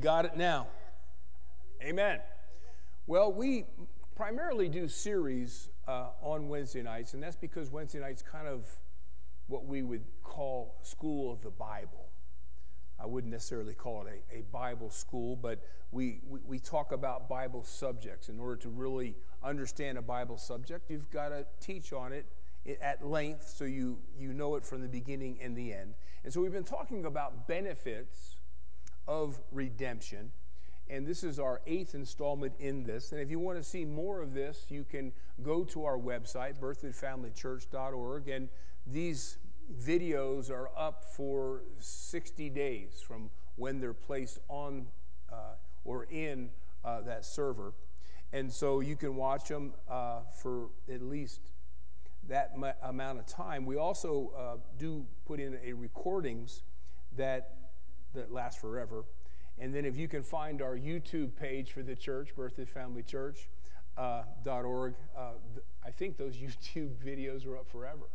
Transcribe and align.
Got 0.00 0.26
it 0.26 0.36
now. 0.36 0.68
Amen. 1.82 2.20
Well, 3.08 3.32
we 3.32 3.64
primarily 4.14 4.68
do 4.68 4.86
series 4.86 5.70
uh, 5.88 6.10
on 6.22 6.48
Wednesday 6.48 6.82
nights, 6.82 7.14
and 7.14 7.22
that's 7.22 7.34
because 7.34 7.72
Wednesday 7.72 7.98
nights 7.98 8.22
kind 8.22 8.46
of 8.46 8.68
what 9.48 9.64
we 9.64 9.82
would 9.82 10.04
call 10.22 10.76
school 10.82 11.32
of 11.32 11.42
the 11.42 11.50
Bible. 11.50 12.10
I 13.00 13.06
wouldn't 13.06 13.32
necessarily 13.32 13.74
call 13.74 14.06
it 14.06 14.22
a, 14.32 14.38
a 14.38 14.42
Bible 14.52 14.90
school, 14.90 15.34
but 15.34 15.64
we, 15.90 16.20
we, 16.28 16.40
we, 16.46 16.58
talk 16.60 16.92
about 16.92 17.28
Bible 17.28 17.64
subjects. 17.64 18.28
In 18.28 18.38
order 18.38 18.56
to 18.62 18.68
really 18.68 19.16
understand 19.42 19.98
a 19.98 20.02
Bible 20.02 20.38
subject, 20.38 20.90
you've 20.90 21.10
got 21.10 21.30
to 21.30 21.44
teach 21.60 21.92
on 21.92 22.12
it 22.12 22.26
at 22.80 23.04
length 23.04 23.48
so 23.48 23.64
you, 23.64 23.98
you 24.16 24.32
know 24.32 24.54
it 24.54 24.64
from 24.64 24.80
the 24.80 24.88
beginning 24.88 25.38
and 25.42 25.56
the 25.56 25.72
end. 25.72 25.94
And 26.22 26.32
so 26.32 26.40
we've 26.40 26.52
been 26.52 26.62
talking 26.62 27.04
about 27.04 27.48
benefits 27.48 28.37
of 29.08 29.40
redemption. 29.50 30.30
And 30.88 31.06
this 31.06 31.24
is 31.24 31.38
our 31.38 31.60
eighth 31.66 31.94
installment 31.94 32.54
in 32.60 32.84
this. 32.84 33.12
And 33.12 33.20
if 33.20 33.30
you 33.30 33.38
want 33.38 33.58
to 33.58 33.64
see 33.64 33.84
more 33.84 34.22
of 34.22 34.32
this, 34.32 34.66
you 34.68 34.84
can 34.84 35.12
go 35.42 35.64
to 35.64 35.84
our 35.84 35.98
website, 35.98 36.58
berthoudfamilychurch.org, 36.60 38.28
and 38.28 38.48
these 38.86 39.38
videos 39.76 40.50
are 40.50 40.70
up 40.76 41.04
for 41.04 41.62
60 41.78 42.48
days 42.50 43.02
from 43.06 43.30
when 43.56 43.80
they're 43.80 43.92
placed 43.92 44.38
on 44.48 44.86
uh, 45.30 45.56
or 45.84 46.04
in 46.10 46.50
uh, 46.84 47.00
that 47.02 47.24
server. 47.24 47.74
And 48.32 48.52
so 48.52 48.80
you 48.80 48.96
can 48.96 49.16
watch 49.16 49.48
them 49.48 49.74
uh, 49.88 50.20
for 50.42 50.68
at 50.92 51.02
least 51.02 51.40
that 52.28 52.52
m- 52.54 52.74
amount 52.82 53.18
of 53.18 53.26
time. 53.26 53.66
We 53.66 53.76
also 53.76 54.32
uh, 54.36 54.56
do 54.78 55.06
put 55.26 55.40
in 55.40 55.58
a 55.64 55.72
recordings 55.72 56.62
that, 57.16 57.54
that 58.14 58.32
last 58.32 58.60
forever. 58.60 59.04
And 59.58 59.74
then 59.74 59.84
if 59.84 59.96
you 59.96 60.08
can 60.08 60.22
find 60.22 60.62
our 60.62 60.76
YouTube 60.76 61.34
page 61.36 61.72
for 61.72 61.82
the 61.82 61.96
church, 61.96 62.30
Berthoud 62.36 62.68
Family 62.68 63.02
Church, 63.02 63.48
uh, 63.96 64.22
.org, 64.46 64.94
uh, 65.16 65.32
I 65.84 65.90
think 65.90 66.16
those 66.16 66.36
YouTube 66.36 66.94
videos 67.04 67.46
are 67.46 67.56
up 67.56 67.68
forever. 67.68 68.08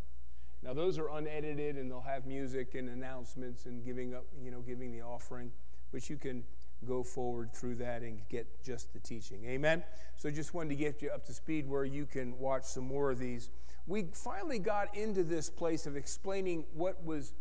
Now 0.63 0.73
those 0.73 0.97
are 0.97 1.09
unedited 1.09 1.75
and 1.75 1.91
they'll 1.91 2.01
have 2.01 2.25
music 2.25 2.75
and 2.75 2.89
announcements 2.89 3.65
and 3.65 3.83
giving 3.83 4.13
up, 4.13 4.25
you 4.41 4.49
know, 4.49 4.61
giving 4.61 4.93
the 4.93 5.01
offering, 5.01 5.51
but 5.91 6.09
you 6.09 6.15
can 6.15 6.43
go 6.85 7.03
forward 7.03 7.53
through 7.53 7.75
that 7.75 8.01
and 8.01 8.21
get 8.29 8.63
just 8.63 8.93
the 8.93 8.99
teaching. 8.99 9.43
Amen. 9.45 9.83
So 10.15 10.29
just 10.31 10.53
wanted 10.53 10.69
to 10.69 10.75
get 10.75 11.01
you 11.01 11.09
up 11.09 11.25
to 11.25 11.33
speed 11.33 11.67
where 11.67 11.85
you 11.85 12.05
can 12.05 12.37
watch 12.37 12.63
some 12.63 12.85
more 12.85 13.11
of 13.11 13.19
these. 13.19 13.49
We 13.87 14.07
finally 14.13 14.59
got 14.59 14.95
into 14.95 15.23
this 15.23 15.49
place 15.49 15.85
of 15.85 15.97
explaining 15.97 16.65
what 16.73 17.03
was 17.03 17.33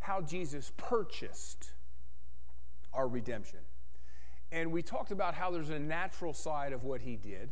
how 0.00 0.20
Jesus 0.20 0.72
purchased 0.76 1.72
our 2.94 3.08
redemption. 3.08 3.60
And 4.52 4.72
we 4.72 4.82
talked 4.82 5.10
about 5.10 5.34
how 5.34 5.50
there's 5.50 5.70
a 5.70 5.78
natural 5.78 6.32
side 6.32 6.72
of 6.72 6.84
what 6.84 7.00
he 7.00 7.16
did, 7.16 7.50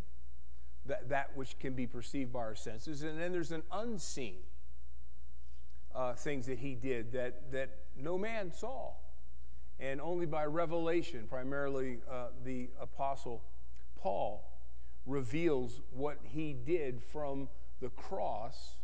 that, 0.86 1.08
that 1.08 1.36
which 1.36 1.58
can 1.58 1.74
be 1.74 1.86
perceived 1.86 2.32
by 2.32 2.40
our 2.40 2.54
senses, 2.54 3.02
and 3.02 3.20
then 3.20 3.32
there's 3.32 3.52
an 3.52 3.62
unseen 3.72 4.38
uh, 5.94 6.14
things 6.14 6.46
that 6.46 6.58
he 6.58 6.74
did 6.74 7.12
that, 7.12 7.52
that 7.52 7.70
no 7.96 8.16
man 8.16 8.52
saw. 8.52 8.92
And 9.78 10.00
only 10.00 10.26
by 10.26 10.44
revelation, 10.44 11.26
primarily 11.28 11.98
uh, 12.10 12.28
the 12.44 12.70
apostle 12.80 13.42
Paul, 13.96 14.48
reveals 15.06 15.80
what 15.90 16.18
he 16.22 16.52
did 16.52 17.02
from 17.02 17.48
the 17.80 17.88
cross 17.90 18.76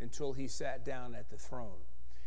until 0.00 0.32
he 0.32 0.48
sat 0.48 0.84
down 0.84 1.14
at 1.14 1.28
the 1.30 1.36
throne. 1.36 1.82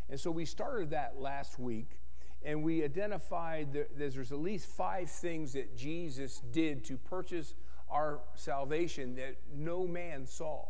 And 0.10 0.20
so 0.20 0.32
we 0.32 0.46
started 0.46 0.92
that 0.92 1.20
last 1.20 1.60
week, 1.60 2.00
and 2.44 2.64
we 2.64 2.84
identified 2.84 3.74
that 3.74 3.98
there's 3.98 4.32
at 4.32 4.40
least 4.40 4.68
five 4.68 5.10
things 5.10 5.54
that 5.54 5.76
Jesus 5.76 6.42
did 6.52 6.86
to 6.86 6.98
purchase 6.98 7.56
our 7.90 8.20
salvation 8.36 9.16
that 9.16 9.38
no 9.54 9.88
man 9.88 10.26
saw 10.26 10.66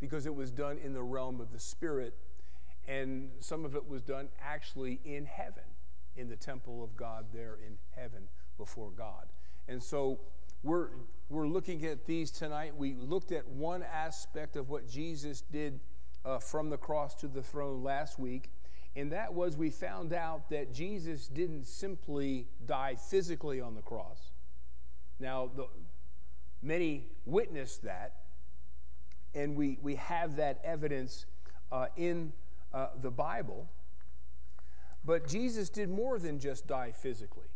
because 0.00 0.26
it 0.26 0.34
was 0.34 0.50
done 0.50 0.78
in 0.82 0.94
the 0.94 1.02
realm 1.02 1.40
of 1.40 1.52
the 1.52 1.60
Spirit, 1.60 2.14
and 2.88 3.28
some 3.40 3.64
of 3.64 3.74
it 3.74 3.86
was 3.86 4.02
done 4.02 4.28
actually 4.42 4.98
in 5.04 5.26
heaven, 5.26 5.62
in 6.16 6.28
the 6.28 6.36
temple 6.36 6.82
of 6.82 6.96
God 6.96 7.26
there 7.32 7.58
in 7.66 7.76
heaven 7.94 8.22
before 8.56 8.90
God. 8.90 9.26
And 9.68 9.82
so 9.82 10.20
we're, 10.62 10.88
we're 11.28 11.46
looking 11.46 11.84
at 11.84 12.06
these 12.06 12.30
tonight. 12.30 12.74
We 12.76 12.94
looked 12.94 13.30
at 13.30 13.46
one 13.46 13.82
aspect 13.82 14.56
of 14.56 14.70
what 14.70 14.88
Jesus 14.88 15.42
did 15.42 15.80
uh, 16.24 16.38
from 16.38 16.70
the 16.70 16.76
cross 16.76 17.14
to 17.16 17.28
the 17.28 17.42
throne 17.42 17.82
last 17.82 18.18
week, 18.18 18.50
and 18.96 19.12
that 19.12 19.32
was 19.32 19.56
we 19.56 19.70
found 19.70 20.12
out 20.12 20.50
that 20.50 20.74
Jesus 20.74 21.28
didn't 21.28 21.66
simply 21.66 22.48
die 22.66 22.96
physically 22.96 23.60
on 23.60 23.74
the 23.74 23.82
cross. 23.82 24.32
Now, 25.20 25.50
the, 25.54 25.66
many 26.62 27.06
witnessed 27.24 27.82
that, 27.82 28.14
and 29.34 29.54
we, 29.54 29.78
we 29.80 29.94
have 29.94 30.36
that 30.36 30.60
evidence 30.64 31.26
uh, 31.70 31.86
in 31.96 32.32
uh, 32.74 32.88
the 33.00 33.10
Bible. 33.10 33.68
But 35.04 35.28
Jesus 35.28 35.68
did 35.68 35.88
more 35.88 36.18
than 36.18 36.38
just 36.38 36.66
die 36.66 36.92
physically 36.92 37.46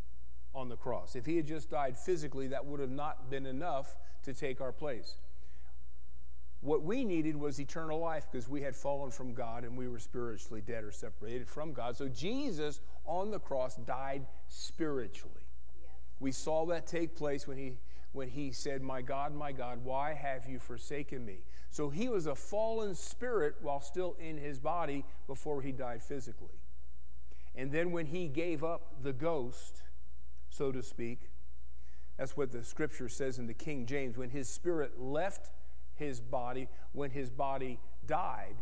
on 0.53 0.69
the 0.69 0.77
cross. 0.77 1.15
If 1.15 1.25
he 1.25 1.35
had 1.35 1.45
just 1.45 1.69
died 1.69 1.97
physically, 1.97 2.47
that 2.47 2.65
would 2.65 2.79
have 2.79 2.89
not 2.89 3.29
been 3.29 3.45
enough 3.45 3.97
to 4.23 4.33
take 4.33 4.61
our 4.61 4.71
place. 4.71 5.17
What 6.65 6.81
we 6.81 7.05
needed 7.05 7.35
was 7.35 7.59
eternal 7.59 7.99
life 7.99 8.25
because 8.31 8.49
we 8.49 8.63
had 8.63 8.75
fallen 8.75 9.11
from 9.11 9.35
God 9.35 9.63
and 9.63 9.77
we 9.77 9.87
were 9.87 9.99
spiritually 9.99 10.61
dead 10.61 10.83
or 10.83 10.91
separated 10.91 11.47
from 11.47 11.73
God. 11.73 11.95
So 11.95 12.07
Jesus 12.07 12.81
on 13.05 13.29
the 13.29 13.37
cross 13.37 13.75
died 13.75 14.25
spiritually. 14.47 15.45
Yeah. 15.79 15.89
We 16.19 16.31
saw 16.31 16.65
that 16.65 16.87
take 16.87 17.15
place 17.15 17.47
when 17.47 17.57
he 17.57 17.77
when 18.13 18.29
he 18.29 18.51
said, 18.51 18.81
"My 18.81 19.03
God, 19.03 19.35
my 19.35 19.51
God, 19.51 19.83
why 19.83 20.13
have 20.13 20.47
you 20.47 20.57
forsaken 20.57 21.23
me?" 21.23 21.43
So 21.69 21.89
he 21.89 22.09
was 22.09 22.25
a 22.25 22.33
fallen 22.33 22.95
spirit 22.95 23.57
while 23.61 23.79
still 23.79 24.15
in 24.19 24.37
his 24.37 24.59
body 24.59 25.05
before 25.27 25.61
he 25.61 25.71
died 25.71 26.01
physically. 26.01 26.57
And 27.53 27.71
then 27.71 27.91
when 27.91 28.07
he 28.07 28.27
gave 28.27 28.63
up 28.63 29.03
the 29.03 29.13
ghost, 29.13 29.83
so 30.49 30.71
to 30.71 30.81
speak, 30.81 31.29
that's 32.17 32.35
what 32.35 32.51
the 32.51 32.63
scripture 32.63 33.09
says 33.09 33.37
in 33.37 33.45
the 33.45 33.53
King 33.53 33.85
James. 33.85 34.17
When 34.17 34.31
his 34.31 34.49
spirit 34.49 34.99
left 34.99 35.51
his 35.95 36.19
body, 36.21 36.67
when 36.91 37.11
his 37.11 37.29
body 37.29 37.79
died, 38.05 38.55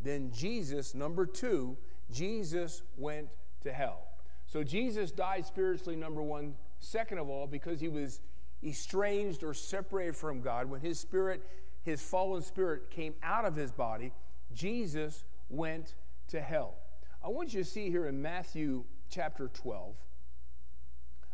then 0.00 0.30
Jesus, 0.32 0.94
number 0.94 1.26
two, 1.26 1.76
Jesus 2.10 2.82
went 2.96 3.28
to 3.62 3.72
hell. 3.72 4.06
So 4.46 4.62
Jesus 4.62 5.10
died 5.10 5.46
spiritually, 5.46 5.96
number 5.96 6.22
one. 6.22 6.54
Second 6.80 7.18
of 7.18 7.28
all, 7.28 7.46
because 7.46 7.80
he 7.80 7.88
was 7.88 8.20
estranged 8.62 9.42
or 9.42 9.52
separated 9.52 10.16
from 10.16 10.40
God, 10.40 10.70
when 10.70 10.80
his 10.80 10.98
spirit 10.98 11.42
his 11.88 12.02
fallen 12.02 12.42
spirit 12.42 12.90
came 12.90 13.14
out 13.22 13.44
of 13.44 13.56
his 13.56 13.72
body, 13.72 14.12
Jesus 14.52 15.24
went 15.48 15.94
to 16.28 16.40
hell. 16.40 16.74
I 17.24 17.28
want 17.28 17.54
you 17.54 17.62
to 17.62 17.68
see 17.68 17.90
here 17.90 18.06
in 18.06 18.20
Matthew 18.20 18.84
chapter 19.08 19.48
12, 19.48 19.94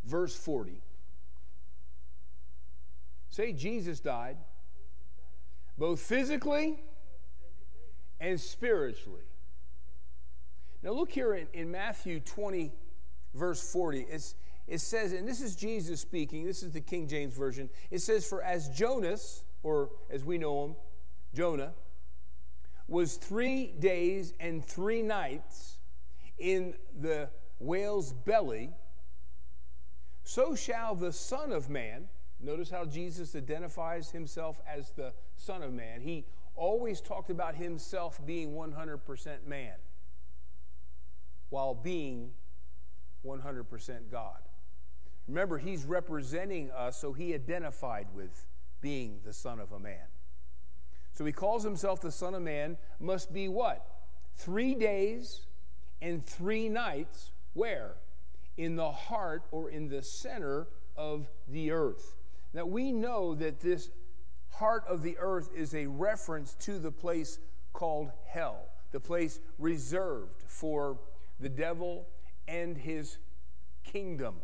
verse 0.04 0.36
40. 0.36 0.80
Say, 3.28 3.52
Jesus 3.52 3.98
died 3.98 4.36
both 5.76 6.00
physically 6.00 6.82
and 8.20 8.40
spiritually. 8.40 9.22
Now, 10.82 10.92
look 10.92 11.10
here 11.10 11.34
in, 11.34 11.46
in 11.52 11.70
Matthew 11.70 12.20
20, 12.20 12.72
verse 13.34 13.72
40. 13.72 14.02
It's, 14.02 14.34
it 14.66 14.80
says, 14.80 15.12
and 15.12 15.26
this 15.26 15.40
is 15.40 15.56
Jesus 15.56 16.00
speaking, 16.00 16.44
this 16.44 16.62
is 16.62 16.72
the 16.72 16.80
King 16.80 17.08
James 17.08 17.34
Version. 17.34 17.70
It 17.90 18.00
says, 18.00 18.26
For 18.26 18.42
as 18.42 18.68
Jonas, 18.68 19.44
or 19.62 19.90
as 20.10 20.24
we 20.24 20.38
know 20.38 20.64
him, 20.64 20.76
Jonah, 21.34 21.72
was 22.86 23.16
three 23.16 23.72
days 23.78 24.34
and 24.40 24.64
three 24.64 25.02
nights 25.02 25.78
in 26.38 26.74
the 27.00 27.30
whale's 27.58 28.12
belly, 28.12 28.70
so 30.22 30.54
shall 30.54 30.94
the 30.94 31.12
Son 31.12 31.52
of 31.52 31.68
Man. 31.70 32.08
Notice 32.44 32.68
how 32.68 32.84
Jesus 32.84 33.34
identifies 33.34 34.10
himself 34.10 34.60
as 34.68 34.90
the 34.90 35.14
Son 35.36 35.62
of 35.62 35.72
Man. 35.72 36.02
He 36.02 36.26
always 36.54 37.00
talked 37.00 37.30
about 37.30 37.54
himself 37.54 38.20
being 38.26 38.52
100% 38.54 39.46
man. 39.46 39.74
while 41.50 41.74
being 41.74 42.32
100% 43.24 44.10
God. 44.10 44.38
Remember, 45.28 45.56
he's 45.56 45.84
representing 45.84 46.70
us, 46.72 47.00
so 47.00 47.12
he 47.12 47.32
identified 47.32 48.08
with 48.12 48.46
being 48.80 49.20
the 49.24 49.32
Son 49.32 49.60
of 49.60 49.70
a 49.70 49.78
Man. 49.78 50.08
So 51.12 51.24
he 51.24 51.30
calls 51.32 51.62
himself 51.62 52.00
the 52.00 52.10
Son 52.10 52.34
of 52.34 52.42
Man, 52.42 52.76
must 52.98 53.32
be 53.32 53.48
what? 53.48 53.86
Three 54.34 54.74
days 54.74 55.42
and 56.02 56.26
three 56.26 56.68
nights, 56.68 57.30
where? 57.52 57.94
In 58.56 58.74
the 58.74 58.90
heart 58.90 59.44
or 59.52 59.70
in 59.70 59.88
the 59.88 60.02
center 60.02 60.66
of 60.96 61.30
the 61.46 61.70
earth. 61.70 62.16
Now 62.54 62.64
we 62.64 62.92
know 62.92 63.34
that 63.34 63.60
this 63.60 63.90
heart 64.48 64.84
of 64.88 65.02
the 65.02 65.16
earth 65.18 65.50
is 65.54 65.74
a 65.74 65.86
reference 65.86 66.54
to 66.60 66.78
the 66.78 66.92
place 66.92 67.40
called 67.72 68.12
hell, 68.26 68.68
the 68.92 69.00
place 69.00 69.40
reserved 69.58 70.40
for 70.46 71.00
the 71.40 71.48
devil 71.48 72.06
and 72.46 72.78
his 72.78 73.18
kingdom. 73.82 74.36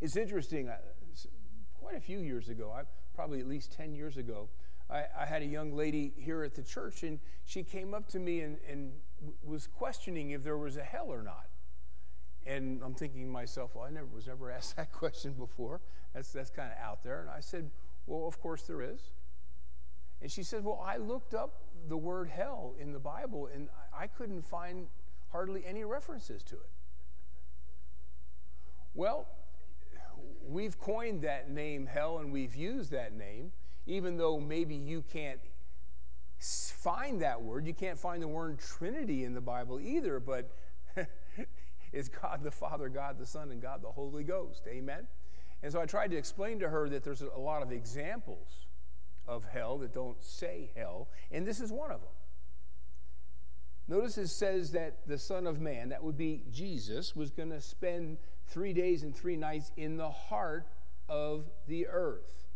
It's 0.00 0.16
interesting, 0.16 0.70
quite 1.74 1.96
a 1.96 2.00
few 2.00 2.20
years 2.20 2.48
ago, 2.48 2.72
probably 3.14 3.40
at 3.40 3.48
least 3.48 3.72
10 3.72 3.92
years 3.92 4.16
ago, 4.16 4.48
I, 4.88 5.04
I, 5.18 5.26
had 5.26 5.42
a 5.42 5.46
young 5.46 5.74
lady 5.74 6.12
here 6.16 6.42
at 6.42 6.54
the 6.54 6.62
church, 6.62 7.02
and 7.02 7.18
she 7.44 7.62
came 7.62 7.94
up 7.94 8.08
to 8.08 8.18
me 8.18 8.40
and, 8.40 8.56
and 8.68 8.92
was 9.42 9.66
questioning 9.66 10.30
if 10.30 10.42
there 10.42 10.56
was 10.56 10.76
a 10.76 10.82
hell 10.82 11.08
or 11.08 11.22
not. 11.22 11.46
And 12.46 12.82
I'm 12.82 12.94
thinking 12.94 13.22
to 13.24 13.30
myself, 13.30 13.74
well, 13.74 13.84
I 13.84 13.90
never 13.90 14.06
was 14.06 14.26
never 14.26 14.50
asked 14.56 14.76
that 14.76 14.92
question 14.92 15.32
before. 15.32 15.80
That's, 16.14 16.32
that's 16.32 16.50
kind 16.50 16.72
of 16.72 16.78
out 16.82 17.02
there. 17.02 17.20
And 17.20 17.30
I 17.30 17.40
said, 17.40 17.70
well, 18.06 18.26
of 18.26 18.40
course 18.40 18.62
there 18.62 18.82
is. 18.82 19.12
And 20.22 20.30
she 20.30 20.42
said, 20.42 20.64
well, 20.64 20.84
I 20.84 20.96
looked 20.96 21.34
up 21.34 21.62
the 21.88 21.96
word 21.96 22.28
hell 22.28 22.74
in 22.78 22.92
the 22.92 22.98
Bible, 22.98 23.48
and 23.52 23.68
I 23.96 24.06
couldn't 24.06 24.42
find 24.42 24.88
hardly 25.32 25.64
any 25.64 25.84
references 25.84 26.42
to 26.44 26.56
it. 26.56 26.70
Well, 28.94 29.28
we've 30.46 30.78
coined 30.78 31.22
that 31.22 31.50
name 31.50 31.86
hell 31.86 32.18
and 32.18 32.32
we've 32.32 32.56
used 32.56 32.90
that 32.90 33.14
name, 33.14 33.52
even 33.86 34.16
though 34.16 34.40
maybe 34.40 34.74
you 34.74 35.02
can't 35.02 35.40
find 36.38 37.20
that 37.22 37.40
word. 37.40 37.66
You 37.66 37.74
can't 37.74 37.98
find 37.98 38.22
the 38.22 38.28
word 38.28 38.58
Trinity 38.58 39.24
in 39.24 39.34
the 39.34 39.40
Bible 39.40 39.80
either, 39.80 40.18
but 40.18 40.50
it's 41.92 42.08
God 42.08 42.40
the 42.42 42.50
Father, 42.50 42.88
God 42.88 43.18
the 43.18 43.26
Son, 43.26 43.50
and 43.50 43.60
God 43.60 43.82
the 43.82 43.90
Holy 43.90 44.24
Ghost. 44.24 44.62
Amen? 44.68 45.06
And 45.62 45.72
so 45.72 45.80
I 45.80 45.86
tried 45.86 46.10
to 46.12 46.16
explain 46.16 46.58
to 46.60 46.68
her 46.68 46.88
that 46.88 47.04
there's 47.04 47.22
a 47.22 47.38
lot 47.38 47.62
of 47.62 47.72
examples 47.72 48.66
of 49.26 49.44
hell 49.44 49.78
that 49.78 49.92
don't 49.92 50.22
say 50.22 50.70
hell, 50.76 51.08
and 51.30 51.46
this 51.46 51.60
is 51.60 51.70
one 51.70 51.90
of 51.90 52.00
them. 52.00 52.10
Notice 53.88 54.18
it 54.18 54.28
says 54.28 54.70
that 54.72 54.98
the 55.06 55.18
Son 55.18 55.46
of 55.46 55.60
Man, 55.60 55.88
that 55.88 56.02
would 56.02 56.16
be 56.16 56.44
Jesus, 56.50 57.16
was 57.16 57.30
going 57.30 57.50
to 57.50 57.60
spend 57.60 58.18
three 58.46 58.72
days 58.72 59.02
and 59.02 59.14
three 59.14 59.36
nights 59.36 59.72
in 59.76 59.96
the 59.96 60.10
heart 60.10 60.66
of 61.08 61.50
the 61.66 61.88
earth. 61.88 62.46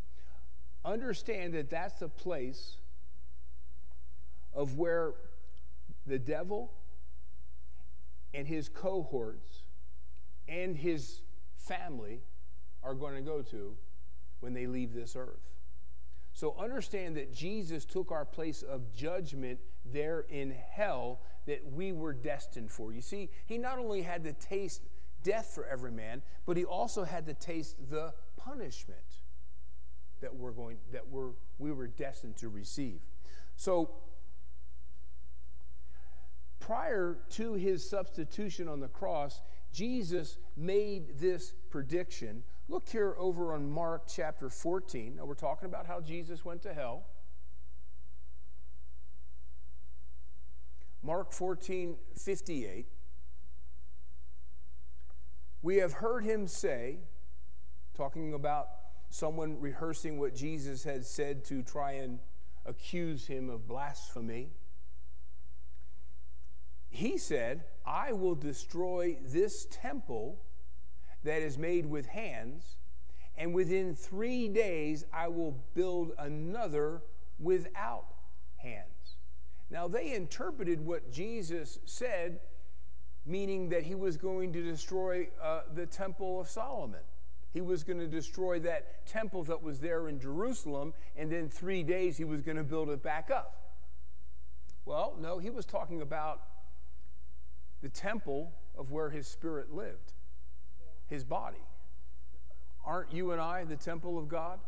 Understand 0.84 1.54
that 1.54 1.70
that's 1.70 1.98
the 1.98 2.08
place 2.08 2.76
of 4.54 4.78
where 4.78 5.14
the 6.06 6.18
devil 6.18 6.72
and 8.34 8.46
his 8.46 8.68
cohorts 8.68 9.62
and 10.48 10.76
his 10.76 11.22
family 11.56 12.20
are 12.82 12.94
going 12.94 13.14
to 13.14 13.22
go 13.22 13.40
to 13.40 13.76
when 14.40 14.52
they 14.52 14.66
leave 14.66 14.92
this 14.92 15.16
earth. 15.16 15.54
So 16.34 16.54
understand 16.58 17.16
that 17.16 17.32
Jesus 17.32 17.84
took 17.84 18.10
our 18.10 18.24
place 18.24 18.62
of 18.62 18.92
judgment 18.92 19.60
there 19.84 20.26
in 20.28 20.50
hell 20.50 21.20
that 21.46 21.64
we 21.72 21.92
were 21.92 22.12
destined 22.12 22.70
for. 22.70 22.92
You 22.92 23.00
see, 23.00 23.30
he 23.46 23.56
not 23.56 23.78
only 23.78 24.02
had 24.02 24.24
to 24.24 24.32
taste 24.32 24.82
death 25.22 25.52
for 25.54 25.64
every 25.64 25.92
man, 25.92 26.22
but 26.44 26.56
he 26.56 26.64
also 26.64 27.04
had 27.04 27.26
to 27.26 27.34
taste 27.34 27.76
the 27.88 28.12
punishment 28.36 28.98
that 30.20 30.34
we're 30.34 30.52
going 30.52 30.78
that 30.92 31.08
we're 31.08 31.30
we 31.58 31.70
were 31.70 31.86
destined 31.86 32.36
to 32.38 32.48
receive. 32.48 33.00
So 33.56 33.90
prior 36.60 37.18
to 37.30 37.54
his 37.54 37.88
substitution 37.88 38.68
on 38.68 38.80
the 38.80 38.88
cross, 38.88 39.40
Jesus 39.72 40.38
made 40.56 41.18
this 41.18 41.54
prediction 41.70 42.42
Look 42.68 42.88
here 42.88 43.14
over 43.18 43.52
on 43.52 43.70
Mark 43.70 44.04
chapter 44.08 44.48
14. 44.48 45.16
Now, 45.16 45.26
we're 45.26 45.34
talking 45.34 45.68
about 45.68 45.86
how 45.86 46.00
Jesus 46.00 46.44
went 46.44 46.62
to 46.62 46.72
hell. 46.72 47.04
Mark 51.02 51.32
14, 51.32 51.96
58. 52.16 52.86
We 55.60 55.76
have 55.76 55.92
heard 55.92 56.24
him 56.24 56.46
say, 56.46 57.00
talking 57.94 58.32
about 58.32 58.68
someone 59.10 59.60
rehearsing 59.60 60.18
what 60.18 60.34
Jesus 60.34 60.84
had 60.84 61.04
said 61.04 61.44
to 61.44 61.62
try 61.62 61.92
and 61.92 62.18
accuse 62.64 63.26
him 63.26 63.50
of 63.50 63.68
blasphemy. 63.68 64.48
He 66.94 67.18
said, 67.18 67.64
I 67.84 68.12
will 68.12 68.36
destroy 68.36 69.16
this 69.20 69.66
temple 69.68 70.40
that 71.24 71.42
is 71.42 71.58
made 71.58 71.86
with 71.86 72.06
hands, 72.06 72.76
and 73.36 73.52
within 73.52 73.96
three 73.96 74.46
days 74.46 75.04
I 75.12 75.26
will 75.26 75.64
build 75.74 76.12
another 76.16 77.02
without 77.40 78.14
hands. 78.58 79.16
Now, 79.70 79.88
they 79.88 80.12
interpreted 80.12 80.86
what 80.86 81.10
Jesus 81.10 81.80
said, 81.84 82.38
meaning 83.26 83.70
that 83.70 83.82
he 83.82 83.96
was 83.96 84.16
going 84.16 84.52
to 84.52 84.62
destroy 84.62 85.26
uh, 85.42 85.62
the 85.74 85.86
Temple 85.86 86.40
of 86.40 86.48
Solomon. 86.48 87.00
He 87.52 87.60
was 87.60 87.82
going 87.82 87.98
to 87.98 88.06
destroy 88.06 88.60
that 88.60 89.04
temple 89.04 89.42
that 89.44 89.60
was 89.60 89.80
there 89.80 90.08
in 90.08 90.20
Jerusalem, 90.20 90.94
and 91.16 91.28
then 91.28 91.48
three 91.48 91.82
days 91.82 92.16
he 92.16 92.24
was 92.24 92.40
going 92.40 92.56
to 92.56 92.62
build 92.62 92.88
it 92.88 93.02
back 93.02 93.32
up. 93.32 93.56
Well, 94.84 95.16
no, 95.20 95.38
he 95.38 95.50
was 95.50 95.64
talking 95.64 96.00
about 96.00 96.42
the 97.84 97.90
temple 97.90 98.50
of 98.78 98.90
where 98.90 99.10
his 99.10 99.28
spirit 99.28 99.70
lived 99.70 100.14
his 101.06 101.22
body. 101.22 101.62
Aren't 102.82 103.12
you 103.12 103.32
and 103.32 103.40
I 103.42 103.64
the 103.64 103.76
temple 103.76 104.18
of 104.18 104.26
God? 104.26 104.58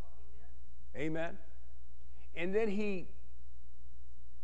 Amen. 0.94 1.38
And 2.34 2.54
then 2.54 2.68
he, 2.68 3.08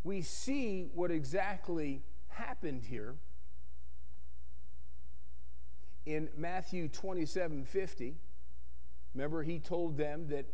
we 0.02 0.22
see 0.22 0.88
what 0.94 1.10
exactly 1.10 2.00
happened 2.28 2.84
here 2.84 3.16
in 6.06 6.30
Matthew 6.34 6.88
27 6.88 7.66
50. 7.66 8.16
Remember, 9.14 9.42
he 9.42 9.58
told 9.58 9.98
them 9.98 10.28
that 10.28 10.46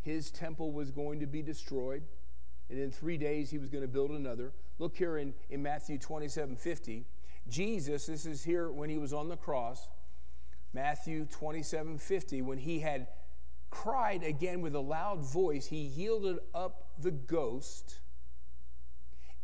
his 0.00 0.30
temple 0.30 0.70
was 0.70 0.92
going 0.92 1.18
to 1.18 1.26
be 1.26 1.42
destroyed, 1.42 2.04
and 2.70 2.78
in 2.78 2.92
three 2.92 3.16
days 3.16 3.50
he 3.50 3.58
was 3.58 3.68
going 3.68 3.82
to 3.82 3.88
build 3.88 4.12
another. 4.12 4.52
Look 4.78 4.96
here 4.96 5.18
in, 5.18 5.34
in 5.50 5.60
Matthew 5.60 5.98
27 5.98 6.54
50. 6.54 7.04
Jesus, 7.48 8.06
this 8.06 8.26
is 8.26 8.44
here 8.44 8.70
when 8.70 8.88
he 8.88 8.98
was 8.98 9.12
on 9.12 9.28
the 9.28 9.36
cross, 9.36 9.88
Matthew 10.72 11.26
27 11.26 11.98
50, 11.98 12.42
when 12.42 12.58
he 12.58 12.80
had 12.80 13.08
cried 13.70 14.22
again 14.22 14.60
with 14.60 14.74
a 14.74 14.80
loud 14.80 15.20
voice, 15.20 15.66
he 15.66 15.78
yielded 15.78 16.38
up 16.54 16.90
the 16.98 17.10
ghost, 17.10 18.00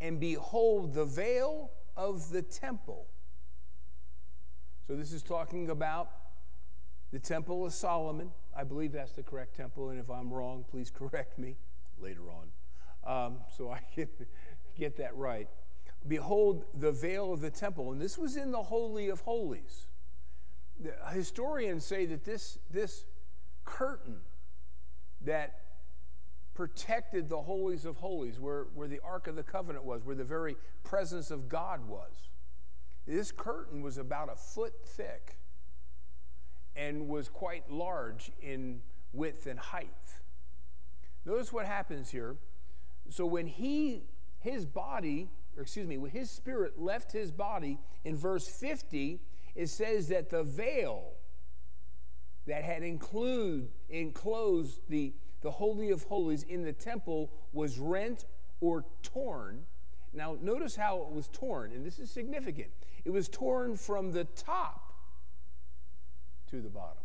and 0.01 0.21
behold, 0.21 0.95
the 0.95 1.05
veil 1.05 1.71
of 1.97 2.31
the 2.31 2.43
temple. 2.43 3.07
So, 4.87 4.97
this 4.97 5.13
is 5.13 5.23
talking 5.23 5.69
about 5.69 6.11
the 7.13 7.19
Temple 7.19 7.67
of 7.67 7.75
Solomon. 7.75 8.31
I 8.57 8.65
believe 8.65 8.93
that's 8.93 9.13
the 9.13 9.23
correct 9.23 9.57
temple, 9.57 9.91
and 9.91 9.99
if 9.99 10.11
I'm 10.11 10.33
wrong, 10.33 10.65
please 10.71 10.91
correct 10.95 11.39
me 11.39 11.57
later 11.99 12.23
on 12.31 12.49
um, 13.09 13.39
so 13.57 13.71
I 13.71 13.81
can 13.95 14.09
get 14.77 14.97
that 14.99 15.17
right. 15.17 15.49
Behold, 16.07 16.65
the 16.75 16.93
veil 16.93 17.33
of 17.33 17.41
the 17.41 17.51
temple. 17.51 17.93
And 17.93 18.01
this 18.01 18.17
was 18.17 18.37
in 18.37 18.51
the 18.53 18.63
Holy 18.63 19.09
of 19.09 19.21
Holies 19.21 19.89
the 20.81 20.93
historians 21.11 21.85
say 21.85 22.07
that 22.07 22.25
this, 22.25 22.59
this 22.71 23.05
curtain 23.65 24.21
that 25.23 25.61
protected 26.55 27.29
the 27.29 27.41
holies 27.41 27.85
of 27.85 27.97
holies, 27.97 28.39
where, 28.39 28.67
where 28.75 28.89
the 28.89 29.01
Ark 29.05 29.27
of 29.27 29.37
the 29.37 29.43
Covenant 29.43 29.85
was, 29.85 30.05
where 30.05 30.15
the 30.15 30.25
very 30.25 30.57
presence 30.85 31.31
of 31.31 31.49
God 31.49 31.89
was, 31.89 32.31
this 33.07 33.33
curtain 33.33 33.83
was 33.83 33.99
about 33.99 34.31
a 34.31 34.37
foot 34.37 34.75
thick 34.85 35.39
and 36.77 37.09
was 37.09 37.29
quite 37.29 37.71
large 37.71 38.31
in 38.41 38.81
width 39.13 39.47
and 39.47 39.59
height. 39.59 39.89
Notice 41.25 41.53
what 41.53 41.67
happens 41.67 42.11
here. 42.11 42.37
So 43.09 43.25
when 43.27 43.47
he, 43.47 44.05
his 44.39 44.65
body, 44.65 45.31
or 45.59 45.63
excuse 45.63 45.89
me, 45.89 45.99
when 45.99 46.13
his 46.13 46.31
spirit 46.31 46.81
left 46.81 47.11
his 47.11 47.33
body 47.33 47.79
in 48.05 48.17
verse 48.17 48.47
50, 48.47 49.21
it 49.57 49.67
says 49.67 50.07
that 50.09 50.31
the 50.31 50.45
veil 50.45 51.15
that 52.47 52.63
had 52.63 52.85
include, 52.85 53.69
enclosed 53.91 54.81
the, 54.89 55.13
the 55.41 55.51
Holy 55.51 55.91
of 55.91 56.05
Holies 56.05 56.45
in 56.45 56.63
the 56.63 56.73
temple 56.73 57.33
was 57.53 57.79
rent 57.79 58.25
or 58.61 58.85
torn, 59.03 59.67
Now, 60.13 60.39
notice 60.41 60.77
how 60.77 61.03
it 61.03 61.11
was 61.11 61.29
torn, 61.29 61.73
and 61.73 61.85
this 61.85 61.99
is 61.99 62.11
significant. 62.11 62.71
It 63.05 63.11
was 63.11 63.29
torn 63.29 63.77
from 63.77 64.13
the 64.13 64.25
top 64.25 64.95
to 66.51 66.61
the 66.61 66.69
bottom. 66.69 67.03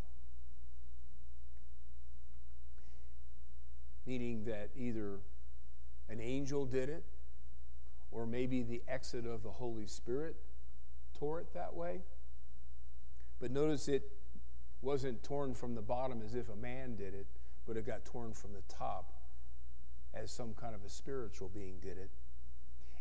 Meaning 4.06 4.46
that 4.46 4.70
either 4.76 5.20
an 6.10 6.20
angel 6.22 6.66
did 6.66 6.90
it, 6.90 7.04
or 8.14 8.26
maybe 8.26 8.62
the 8.62 8.82
exit 8.88 9.26
of 9.26 9.44
the 9.44 9.52
Holy 9.52 9.88
Spirit 9.88 10.36
tore 11.18 11.40
it 11.40 11.54
that 11.54 11.74
way. 11.74 12.02
But 13.40 13.52
notice 13.52 13.88
it 13.88 14.04
wasn't 14.82 15.24
torn 15.24 15.54
from 15.54 15.76
the 15.76 15.82
bottom 15.82 16.22
as 16.24 16.36
if 16.36 16.50
a 16.50 16.56
man 16.56 16.96
did 16.96 17.14
it, 17.14 17.28
but 17.66 17.76
it 17.76 17.86
got 17.86 18.06
torn 18.06 18.34
from 18.34 18.54
the 18.54 18.62
top 18.70 19.14
as 20.14 20.32
some 20.32 20.54
kind 20.54 20.76
of 20.76 20.84
a 20.86 20.90
spiritual 20.90 21.50
being 21.50 21.80
did 21.82 21.98
it. 21.98 22.12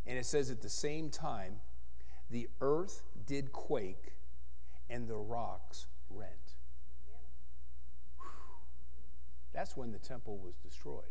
And 0.06 0.18
it 0.18 0.26
says 0.26 0.50
at 0.50 0.62
the 0.62 0.68
same 0.68 1.10
time, 1.10 1.56
the 2.30 2.48
earth 2.60 3.02
did 3.26 3.52
quake 3.52 4.14
and 4.88 5.06
the 5.06 5.16
rocks 5.16 5.86
rent. 6.08 6.56
That's 9.52 9.76
when 9.76 9.92
the 9.92 9.98
temple 9.98 10.38
was 10.38 10.54
destroyed. 10.56 11.04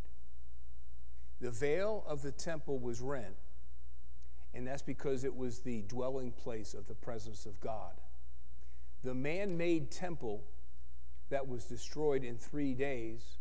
The 1.39 1.51
veil 1.51 2.03
of 2.07 2.21
the 2.21 2.31
temple 2.31 2.79
was 2.79 3.01
rent, 3.01 3.35
and 4.53 4.67
that's 4.67 4.81
because 4.81 5.23
it 5.23 5.35
was 5.35 5.59
the 5.59 5.81
dwelling 5.83 6.31
place 6.31 6.73
of 6.73 6.87
the 6.87 6.95
presence 6.95 7.45
of 7.45 7.59
God. 7.59 7.93
The 9.03 9.13
man 9.13 9.57
made 9.57 9.91
temple 9.91 10.43
that 11.29 11.47
was 11.47 11.65
destroyed 11.65 12.23
in 12.23 12.37
three 12.37 12.73
days 12.73 13.37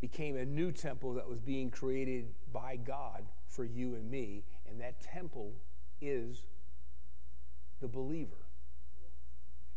became 0.00 0.36
a 0.36 0.44
new 0.44 0.70
temple 0.70 1.14
that 1.14 1.28
was 1.28 1.40
being 1.40 1.70
created 1.70 2.26
by 2.52 2.76
God 2.76 3.24
for 3.48 3.64
you 3.64 3.94
and 3.96 4.08
me, 4.08 4.44
and 4.68 4.80
that 4.80 5.00
temple 5.00 5.52
is 6.00 6.46
the 7.80 7.88
believer. 7.88 8.46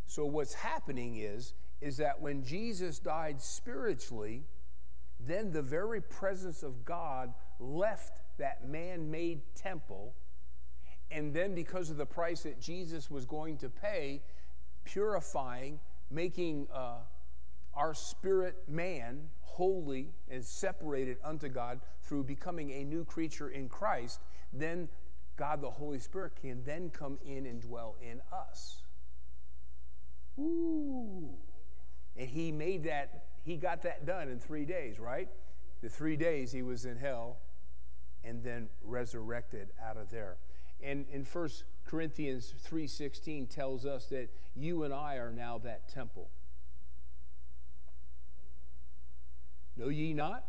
So 0.06 0.26
what's 0.26 0.54
happening 0.54 1.18
is 1.18 1.54
is 1.82 1.98
that 1.98 2.22
when 2.22 2.44
Jesus 2.44 3.00
died 3.00 3.42
spiritually, 3.42 4.44
then 5.20 5.52
the 5.52 5.64
very 5.64 6.00
presence 6.00 6.62
of 6.62 6.86
God 6.86 7.34
left 7.60 8.22
that 8.38 8.68
man-made 8.68 9.42
temple, 9.56 10.14
and 11.12 11.34
then 11.34 11.54
because 11.54 11.90
of 11.90 11.98
the 11.98 12.06
price 12.06 12.44
that 12.44 12.60
Jesus 12.60 13.12
was 13.12 13.26
going 13.26 13.58
to 13.58 13.70
pay, 13.70 14.22
purifying, 14.86 15.80
making 16.10 16.68
uh, 16.74 17.00
our 17.74 17.94
spirit 17.94 18.58
man 18.68 19.30
holy 19.42 20.14
and 20.30 20.44
separated 20.44 21.18
unto 21.24 21.50
God 21.50 21.82
through 22.02 22.24
becoming 22.24 22.72
a 22.72 22.84
new 22.84 23.04
creature 23.04 23.50
in 23.50 23.68
Christ, 23.68 24.22
then 24.54 24.88
God 25.38 25.62
the 25.62 25.70
Holy 25.70 26.00
Spirit 26.00 26.34
can 26.42 26.64
then 26.64 26.90
come 26.90 27.18
in 27.26 27.46
and 27.46 27.62
dwell 27.62 27.96
in 28.02 28.22
us. 28.32 28.84
Ooh. 30.40 31.30
And 32.18 32.30
he 32.30 32.52
made 32.52 32.84
that, 32.86 33.26
he 33.44 33.58
got 33.58 33.82
that 33.84 34.06
done 34.06 34.30
in 34.30 34.40
three 34.40 34.66
days, 34.66 35.00
right? 35.00 35.30
The 35.82 35.90
three 35.90 36.16
days 36.16 36.52
he 36.52 36.62
was 36.62 36.86
in 36.86 36.98
hell 36.98 37.38
and 38.24 38.44
then 38.44 38.70
resurrected 38.84 39.70
out 39.84 39.98
of 39.98 40.10
there. 40.10 40.38
And 40.82 41.06
in 41.12 41.26
1 41.26 41.50
Corinthians 41.86 42.54
3:16 42.64 43.48
tells 43.48 43.86
us 43.86 44.08
that 44.08 44.30
you 44.56 44.84
and 44.84 44.94
I 44.94 45.16
are 45.16 45.32
now 45.32 45.58
that 45.60 45.88
temple. 45.90 46.30
Know 49.76 49.90
ye 49.90 50.14
not? 50.14 50.46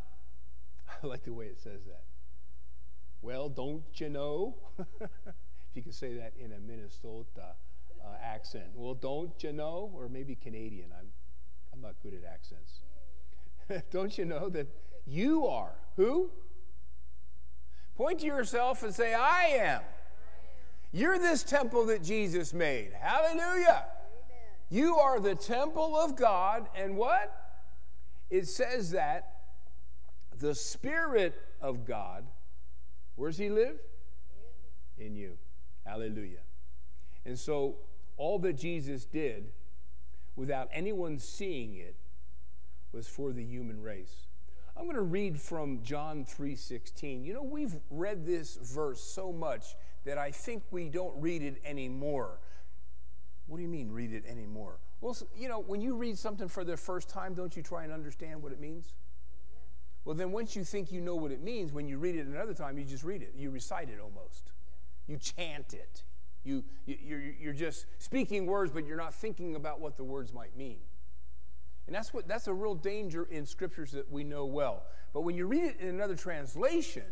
I 1.02 1.06
like 1.06 1.24
the 1.24 1.32
way 1.32 1.46
it 1.46 1.60
says 1.60 1.84
that. 1.84 2.04
Well, 3.20 3.48
don't 3.48 3.84
you 3.94 4.08
know? 4.08 4.56
if 4.78 5.74
you 5.74 5.82
can 5.82 5.92
say 5.92 6.14
that 6.14 6.32
in 6.36 6.52
a 6.52 6.58
Minnesota 6.58 7.54
uh, 8.04 8.16
accent. 8.20 8.66
Well, 8.74 8.94
don't 8.94 9.42
you 9.42 9.52
know? 9.52 9.90
Or 9.94 10.08
maybe 10.08 10.34
Canadian. 10.34 10.90
I'm, 10.98 11.08
I'm 11.72 11.80
not 11.80 11.94
good 12.02 12.14
at 12.14 12.24
accents. 12.24 12.82
don't 13.90 14.18
you 14.18 14.24
know 14.24 14.48
that 14.48 14.66
you 15.06 15.46
are 15.46 15.76
who? 15.96 16.30
Point 17.96 18.20
to 18.20 18.26
yourself 18.26 18.82
and 18.82 18.94
say, 18.94 19.14
I 19.14 19.44
am. 19.58 19.80
You're 20.92 21.18
this 21.18 21.42
temple 21.42 21.86
that 21.86 22.02
Jesus 22.02 22.52
made. 22.52 22.92
Hallelujah. 22.98 23.84
Amen. 23.86 24.48
You 24.70 24.96
are 24.96 25.20
the 25.20 25.34
temple 25.34 25.96
of 25.96 26.16
God, 26.16 26.68
and 26.74 26.96
what? 26.96 27.42
it 28.32 28.48
says 28.48 28.92
that 28.92 29.42
the 30.38 30.54
Spirit 30.54 31.38
of 31.60 31.84
God, 31.84 32.24
where's 33.14 33.36
He 33.36 33.50
live? 33.50 33.76
In 34.96 35.14
you. 35.14 35.36
Hallelujah. 35.84 36.40
And 37.26 37.38
so, 37.38 37.76
all 38.16 38.38
that 38.38 38.54
Jesus 38.54 39.04
did 39.04 39.52
without 40.34 40.70
anyone 40.72 41.18
seeing 41.18 41.74
it 41.74 41.94
was 42.90 43.06
for 43.06 43.32
the 43.32 43.44
human 43.44 43.82
race. 43.82 44.28
I'm 44.76 44.84
going 44.84 44.96
to 44.96 45.02
read 45.02 45.40
from 45.40 45.82
John 45.82 46.24
3:16. 46.24 47.24
You 47.24 47.34
know, 47.34 47.42
we've 47.42 47.76
read 47.90 48.24
this 48.24 48.56
verse 48.56 49.02
so 49.02 49.32
much 49.32 49.74
that 50.04 50.18
I 50.18 50.30
think 50.30 50.64
we 50.70 50.88
don't 50.88 51.20
read 51.20 51.42
it 51.42 51.60
anymore. 51.64 52.40
What 53.46 53.58
do 53.58 53.62
you 53.62 53.68
mean 53.68 53.90
read 53.90 54.12
it 54.12 54.24
anymore? 54.26 54.78
Well, 55.00 55.16
you 55.36 55.48
know, 55.48 55.60
when 55.60 55.80
you 55.80 55.96
read 55.96 56.16
something 56.16 56.48
for 56.48 56.64
the 56.64 56.76
first 56.76 57.08
time, 57.08 57.34
don't 57.34 57.56
you 57.56 57.62
try 57.62 57.84
and 57.84 57.92
understand 57.92 58.42
what 58.42 58.52
it 58.52 58.60
means? 58.60 58.94
Well, 60.04 60.14
then 60.14 60.32
once 60.32 60.56
you 60.56 60.64
think 60.64 60.90
you 60.90 61.00
know 61.00 61.16
what 61.16 61.30
it 61.30 61.42
means, 61.42 61.72
when 61.72 61.86
you 61.86 61.98
read 61.98 62.16
it 62.16 62.26
another 62.26 62.54
time, 62.54 62.78
you 62.78 62.84
just 62.84 63.04
read 63.04 63.22
it. 63.22 63.34
You 63.36 63.50
recite 63.50 63.88
it 63.88 64.00
almost. 64.00 64.52
You 65.06 65.16
chant 65.16 65.74
it. 65.74 66.02
You, 66.44 66.64
you're, 66.86 67.20
you're 67.20 67.52
just 67.52 67.86
speaking 67.98 68.46
words, 68.46 68.72
but 68.72 68.84
you're 68.84 68.96
not 68.96 69.14
thinking 69.14 69.54
about 69.54 69.80
what 69.80 69.96
the 69.96 70.02
words 70.02 70.32
might 70.32 70.56
mean. 70.56 70.78
And 71.86 71.94
that's, 71.94 72.14
what, 72.14 72.28
that's 72.28 72.46
a 72.46 72.54
real 72.54 72.74
danger 72.74 73.24
in 73.24 73.44
scriptures 73.44 73.90
that 73.92 74.10
we 74.10 74.24
know 74.24 74.46
well. 74.46 74.84
But 75.12 75.22
when 75.22 75.36
you 75.36 75.46
read 75.46 75.64
it 75.64 75.80
in 75.80 75.88
another 75.88 76.14
translation, 76.14 77.04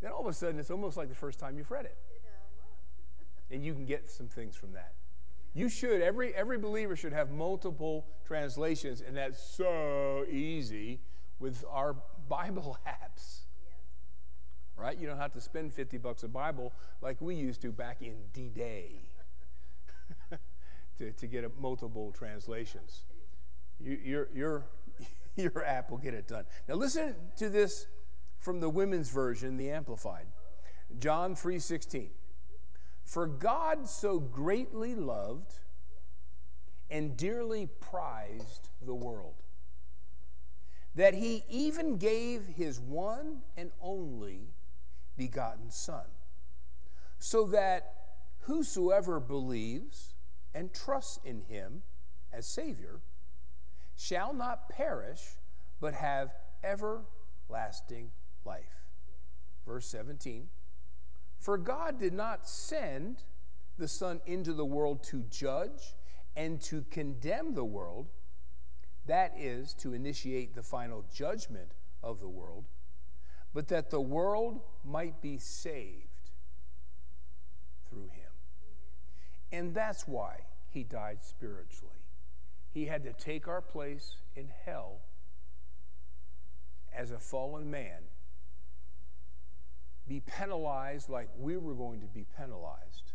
then 0.00 0.10
all 0.10 0.20
of 0.20 0.26
a 0.26 0.32
sudden 0.32 0.58
it's 0.58 0.70
almost 0.70 0.96
like 0.96 1.08
the 1.08 1.14
first 1.14 1.38
time 1.38 1.56
you've 1.56 1.70
read 1.70 1.84
it. 1.84 1.96
And 3.50 3.64
you 3.64 3.72
can 3.72 3.86
get 3.86 4.10
some 4.10 4.28
things 4.28 4.56
from 4.56 4.72
that. 4.72 4.92
You 5.54 5.70
should, 5.70 6.02
every, 6.02 6.34
every 6.34 6.58
believer 6.58 6.94
should 6.96 7.14
have 7.14 7.30
multiple 7.30 8.06
translations, 8.26 9.00
and 9.00 9.16
that's 9.16 9.42
so 9.42 10.26
easy 10.30 11.00
with 11.38 11.64
our 11.70 11.96
Bible 12.28 12.78
apps. 12.86 13.40
Right? 14.76 14.96
You 14.98 15.08
don't 15.08 15.18
have 15.18 15.32
to 15.32 15.40
spend 15.40 15.72
50 15.72 15.98
bucks 15.98 16.22
a 16.22 16.28
Bible 16.28 16.72
like 17.00 17.20
we 17.20 17.34
used 17.34 17.62
to 17.62 17.72
back 17.72 18.02
in 18.02 18.14
D 18.32 18.48
Day 18.48 19.00
to, 20.98 21.10
to 21.10 21.26
get 21.26 21.42
a, 21.44 21.50
multiple 21.58 22.12
translations. 22.12 23.02
You, 23.80 23.98
your, 24.04 24.28
your, 24.34 24.66
your 25.36 25.64
app 25.64 25.90
will 25.90 25.98
get 25.98 26.14
it 26.14 26.28
done. 26.28 26.44
Now, 26.68 26.74
listen 26.74 27.14
to 27.36 27.48
this 27.48 27.86
from 28.38 28.60
the 28.60 28.68
women's 28.68 29.10
version, 29.10 29.56
the 29.56 29.70
Amplified. 29.70 30.26
John 30.98 31.34
3:16. 31.34 32.10
For 33.04 33.26
God 33.26 33.88
so 33.88 34.18
greatly 34.18 34.94
loved 34.94 35.54
and 36.90 37.16
dearly 37.16 37.66
prized 37.66 38.68
the 38.82 38.94
world 38.94 39.42
that 40.94 41.14
he 41.14 41.44
even 41.48 41.96
gave 41.96 42.46
his 42.46 42.80
one 42.80 43.42
and 43.56 43.70
only 43.80 44.48
begotten 45.16 45.70
Son, 45.70 46.06
so 47.18 47.44
that 47.44 47.94
whosoever 48.40 49.20
believes 49.20 50.14
and 50.54 50.72
trusts 50.72 51.20
in 51.24 51.42
him 51.42 51.82
as 52.32 52.46
Savior 52.46 53.00
shall 53.98 54.32
not 54.32 54.70
perish, 54.70 55.36
but 55.80 55.92
have 55.92 56.32
everlasting 56.64 58.12
life. 58.46 58.86
Verse 59.66 59.86
17 59.86 60.48
for 61.38 61.56
God 61.56 61.98
did 61.98 62.12
not 62.12 62.48
send 62.48 63.22
the 63.78 63.88
Son 63.88 64.20
into 64.26 64.52
the 64.52 64.64
world 64.64 65.02
to 65.04 65.22
judge 65.30 65.94
and 66.36 66.60
to 66.62 66.84
condemn 66.90 67.54
the 67.54 67.64
world, 67.64 68.08
that 69.06 69.32
is, 69.36 69.72
to 69.74 69.94
initiate 69.94 70.54
the 70.54 70.62
final 70.62 71.04
judgment 71.14 71.72
of 72.02 72.20
the 72.20 72.28
world, 72.28 72.64
but 73.54 73.68
that 73.68 73.90
the 73.90 74.00
world 74.00 74.60
might 74.84 75.22
be 75.22 75.38
saved 75.38 76.30
through 77.88 78.08
him. 78.08 78.32
And 79.50 79.74
that's 79.74 80.06
why 80.06 80.40
he 80.68 80.84
died 80.84 81.18
spiritually. 81.22 81.97
He 82.78 82.86
had 82.86 83.02
to 83.02 83.12
take 83.12 83.48
our 83.48 83.60
place 83.60 84.18
in 84.36 84.50
hell 84.64 85.00
as 86.96 87.10
a 87.10 87.18
fallen 87.18 87.68
man 87.72 88.04
be 90.06 90.20
penalized 90.20 91.08
like 91.08 91.28
we 91.36 91.56
were 91.56 91.74
going 91.74 92.00
to 92.02 92.06
be 92.06 92.24
penalized, 92.38 93.14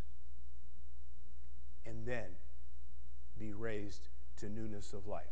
and 1.86 2.04
then 2.04 2.36
be 3.38 3.54
raised 3.54 4.10
to 4.36 4.50
newness 4.50 4.92
of 4.92 5.06
life. 5.06 5.24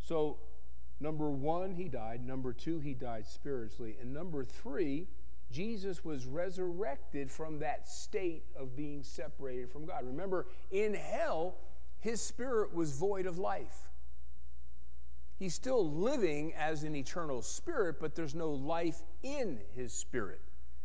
So, 0.00 0.38
number 1.00 1.32
one, 1.32 1.72
he 1.72 1.88
died. 1.88 2.24
Number 2.24 2.52
two, 2.52 2.78
he 2.78 2.94
died 2.94 3.26
spiritually. 3.26 3.96
And 4.00 4.14
number 4.14 4.44
three, 4.44 5.08
Jesus 5.50 6.04
was 6.04 6.26
resurrected 6.26 7.28
from 7.28 7.58
that 7.58 7.88
state 7.88 8.44
of 8.56 8.76
being 8.76 9.02
separated 9.02 9.68
from 9.68 9.84
God. 9.84 10.06
Remember, 10.06 10.46
in 10.70 10.94
hell, 10.94 11.56
his 12.00 12.20
spirit 12.20 12.74
was 12.74 12.92
void 12.92 13.26
of 13.26 13.38
life. 13.38 13.88
He's 15.38 15.54
still 15.54 15.90
living 15.90 16.52
as 16.54 16.82
an 16.82 16.94
eternal 16.94 17.40
spirit, 17.42 17.96
but 18.00 18.14
there's 18.14 18.34
no 18.34 18.50
life 18.50 19.02
in 19.22 19.60
his 19.74 19.92
spirit. 19.92 20.40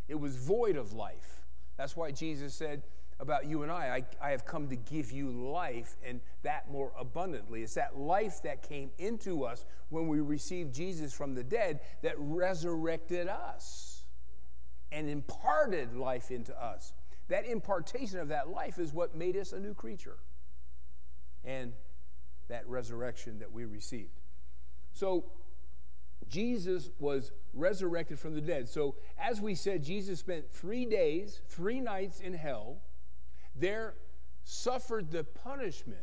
It 0.08 0.16
was 0.16 0.36
void 0.36 0.78
of 0.78 0.94
life. 0.94 1.46
That's 1.78 1.96
why 1.96 2.12
Jesus 2.12 2.54
said 2.54 2.84
about 3.20 3.46
you 3.46 3.64
and 3.64 3.72
I, 3.72 4.06
I, 4.22 4.28
I 4.28 4.32
have 4.32 4.46
come 4.46 4.68
to 4.70 4.76
give 4.76 5.12
you 5.12 5.32
life 5.32 5.96
and 6.06 6.20
that 6.44 6.70
more 6.70 6.92
abundantly. 7.00 7.64
It's 7.64 7.74
that 7.76 7.98
life 7.98 8.42
that 8.44 8.68
came 8.68 8.92
into 8.98 9.44
us 9.46 9.66
when 9.90 10.08
we 10.08 10.20
received 10.20 10.74
Jesus 10.74 11.14
from 11.14 11.34
the 11.34 11.44
dead 11.44 11.80
that 12.02 12.16
resurrected 12.18 13.28
us 13.28 14.04
and 14.92 15.10
imparted 15.10 15.96
life 15.96 16.30
into 16.32 16.62
us. 16.62 16.94
That 17.30 17.46
impartation 17.46 18.20
of 18.20 18.28
that 18.30 18.50
life 18.50 18.80
is 18.80 18.94
what 18.94 19.16
made 19.16 19.38
us 19.38 19.54
a 19.54 19.60
new 19.60 19.74
creature 19.74 20.18
and 21.46 21.74
that 22.48 22.68
resurrection 22.68 23.40
that 23.40 23.52
we 23.52 23.66
received. 23.66 24.20
So, 24.94 25.26
Jesus 26.28 26.90
was 27.00 27.32
resurrected 27.54 28.20
from 28.20 28.34
the 28.34 28.42
dead. 28.42 28.68
So, 28.68 28.96
as 29.20 29.42
we 29.42 29.56
said, 29.56 29.84
Jesus 29.84 30.20
spent 30.20 30.50
three 30.50 30.86
days, 30.86 31.42
three 31.48 31.80
nights 31.80 32.20
in 32.20 32.34
hell, 32.34 32.78
there 33.56 33.96
suffered 34.44 35.12
the 35.12 35.24
punishment 35.24 36.00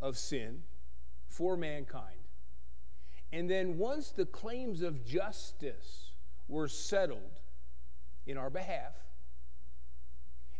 of 0.00 0.16
sin 0.16 0.62
for 1.28 1.56
mankind. 1.56 2.16
And 3.32 3.48
then, 3.48 3.78
once 3.78 4.10
the 4.10 4.26
claims 4.26 4.82
of 4.82 5.04
justice 5.04 6.10
were 6.48 6.68
settled 6.68 7.40
in 8.26 8.36
our 8.36 8.50
behalf, 8.50 8.94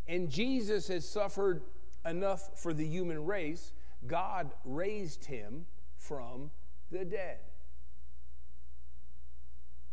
and 0.06 0.30
Jesus 0.30 0.88
has 0.88 1.08
suffered 1.08 1.62
enough 2.04 2.60
for 2.60 2.72
the 2.72 2.86
human 2.86 3.24
race, 3.24 3.72
God 4.06 4.50
raised 4.64 5.24
him 5.24 5.66
from 5.96 6.50
the 6.90 7.04
dead. 7.04 7.38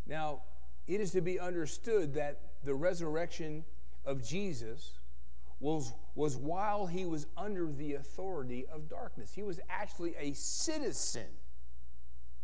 Now, 0.06 0.44
it 0.88 1.02
is 1.02 1.12
to 1.12 1.22
be 1.22 1.40
understood 1.40 2.14
that 2.14 2.40
the 2.64 2.74
resurrection 2.74 3.66
of 4.06 4.26
Jesus 4.26 4.94
was, 5.60 5.94
was 6.16 6.38
while 6.38 6.88
he 6.88 7.06
was 7.06 7.28
under 7.36 7.72
the 7.72 7.96
authority 7.96 8.66
of 8.68 8.88
darkness. 8.88 9.34
He 9.34 9.44
was 9.44 9.60
actually 9.70 10.16
a 10.18 10.34
citizen 10.34 11.28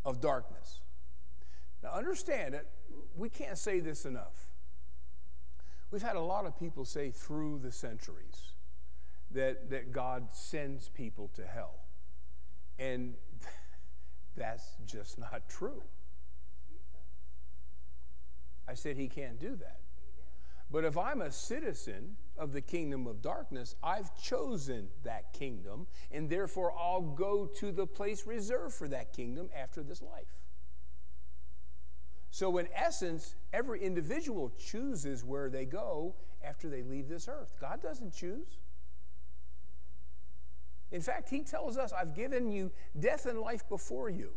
of 0.03 0.19
darkness. 0.19 0.81
Now, 1.81 1.91
understand 1.91 2.53
it, 2.53 2.67
we 3.15 3.29
can't 3.29 3.57
say 3.57 3.79
this 3.79 4.05
enough. 4.05 4.47
We've 5.91 6.01
had 6.01 6.15
a 6.15 6.21
lot 6.21 6.45
of 6.45 6.59
people 6.59 6.85
say 6.85 7.11
through 7.11 7.59
the 7.59 7.71
centuries 7.71 8.52
that, 9.33 9.69
that 9.69 9.91
God 9.91 10.27
sends 10.31 10.89
people 10.89 11.29
to 11.35 11.45
hell. 11.45 11.79
And 12.79 13.15
that's 14.37 14.75
just 14.85 15.19
not 15.19 15.49
true. 15.49 15.83
I 18.67 18.73
said 18.75 18.97
he 18.97 19.07
can't 19.07 19.39
do 19.39 19.55
that. 19.57 19.79
But 20.71 20.85
if 20.85 20.97
I'm 20.97 21.21
a 21.21 21.31
citizen 21.31 22.15
of 22.37 22.51
the 22.51 22.61
kingdom 22.61 23.05
of 23.05 23.21
darkness, 23.21 23.75
I've 23.83 24.09
chosen 24.19 24.87
that 25.03 25.31
kingdom, 25.33 25.85
and 26.11 26.27
therefore 26.29 26.73
I'll 26.75 27.01
go 27.01 27.45
to 27.45 27.71
the 27.71 27.85
place 27.85 28.25
reserved 28.25 28.73
for 28.73 28.87
that 28.87 29.13
kingdom 29.13 29.49
after 29.55 29.83
this 29.83 30.01
life. 30.01 30.39
So, 32.31 32.57
in 32.57 32.67
essence, 32.73 33.35
every 33.53 33.83
individual 33.83 34.51
chooses 34.57 35.23
where 35.23 35.51
they 35.51 35.65
go 35.65 36.15
after 36.43 36.67
they 36.67 36.81
leave 36.81 37.07
this 37.07 37.27
earth. 37.27 37.53
God 37.61 37.79
doesn't 37.79 38.11
choose. 38.11 38.57
In 40.93 41.01
fact, 41.01 41.29
He 41.29 41.41
tells 41.41 41.77
us, 41.77 41.91
I've 41.91 42.15
given 42.15 42.49
you 42.49 42.71
death 42.97 43.25
and 43.25 43.39
life 43.39 43.67
before 43.67 44.09
you. 44.09 44.29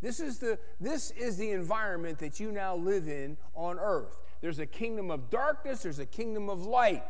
This 0.00 0.20
is, 0.20 0.38
the, 0.38 0.58
this 0.80 1.10
is 1.10 1.36
the 1.36 1.50
environment 1.50 2.18
that 2.20 2.38
you 2.38 2.52
now 2.52 2.76
live 2.76 3.08
in 3.08 3.36
on 3.54 3.78
earth. 3.78 4.20
There's 4.40 4.60
a 4.60 4.66
kingdom 4.66 5.10
of 5.10 5.28
darkness, 5.28 5.82
there's 5.82 5.98
a 5.98 6.06
kingdom 6.06 6.48
of 6.48 6.64
light. 6.64 7.04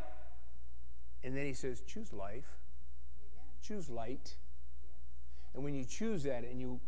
And 1.23 1.37
then 1.37 1.45
he 1.45 1.53
says, 1.53 1.81
choose 1.81 2.11
life, 2.11 2.57
Amen. 3.21 3.47
choose 3.61 3.89
light. 3.89 4.35
And 5.53 5.63
when 5.63 5.75
you 5.75 5.85
choose 5.85 6.23
that, 6.23 6.43
and 6.43 6.59
you, 6.59 6.79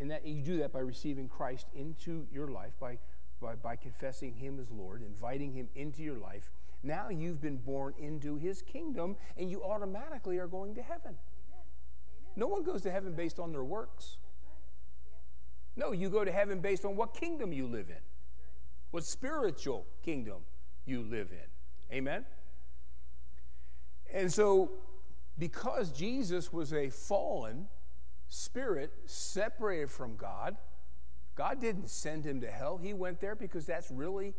and 0.00 0.10
that, 0.10 0.26
you 0.26 0.42
do 0.42 0.58
that 0.58 0.72
by 0.72 0.80
receiving 0.80 1.28
Christ 1.28 1.66
into 1.74 2.26
your 2.32 2.48
life, 2.48 2.72
by, 2.80 2.98
by, 3.40 3.54
by 3.54 3.76
confessing 3.76 4.34
him 4.34 4.58
as 4.58 4.70
Lord, 4.70 5.02
inviting 5.02 5.52
him 5.52 5.68
into 5.74 6.02
your 6.02 6.18
life, 6.18 6.50
now 6.82 7.10
you've 7.10 7.40
been 7.40 7.58
born 7.58 7.94
into 7.98 8.36
his 8.36 8.62
kingdom, 8.62 9.16
and 9.36 9.50
you 9.50 9.62
automatically 9.62 10.38
are 10.38 10.48
going 10.48 10.74
to 10.74 10.82
heaven. 10.82 11.16
No 12.36 12.46
one 12.46 12.62
goes 12.62 12.82
to 12.82 12.90
heaven 12.90 13.14
based 13.14 13.38
on 13.38 13.52
their 13.52 13.64
works. 13.64 14.18
No, 15.76 15.92
you 15.92 16.10
go 16.10 16.24
to 16.24 16.32
heaven 16.32 16.60
based 16.60 16.84
on 16.84 16.96
what 16.96 17.14
kingdom 17.14 17.52
you 17.52 17.66
live 17.66 17.88
in, 17.88 18.02
what 18.90 19.04
spiritual 19.04 19.86
kingdom 20.02 20.42
you 20.84 21.02
live 21.02 21.30
in. 21.32 21.96
Amen? 21.96 22.24
And 24.12 24.32
so, 24.32 24.70
because 25.38 25.90
Jesus 25.90 26.52
was 26.52 26.72
a 26.72 26.90
fallen 26.90 27.68
spirit 28.28 28.92
separated 29.06 29.90
from 29.90 30.16
God, 30.16 30.56
God 31.34 31.60
didn't 31.60 31.88
send 31.88 32.24
him 32.24 32.40
to 32.40 32.50
hell. 32.50 32.76
He 32.76 32.92
went 32.92 33.20
there 33.20 33.34
because 33.34 33.66
that's 33.66 33.90
really 33.90 34.34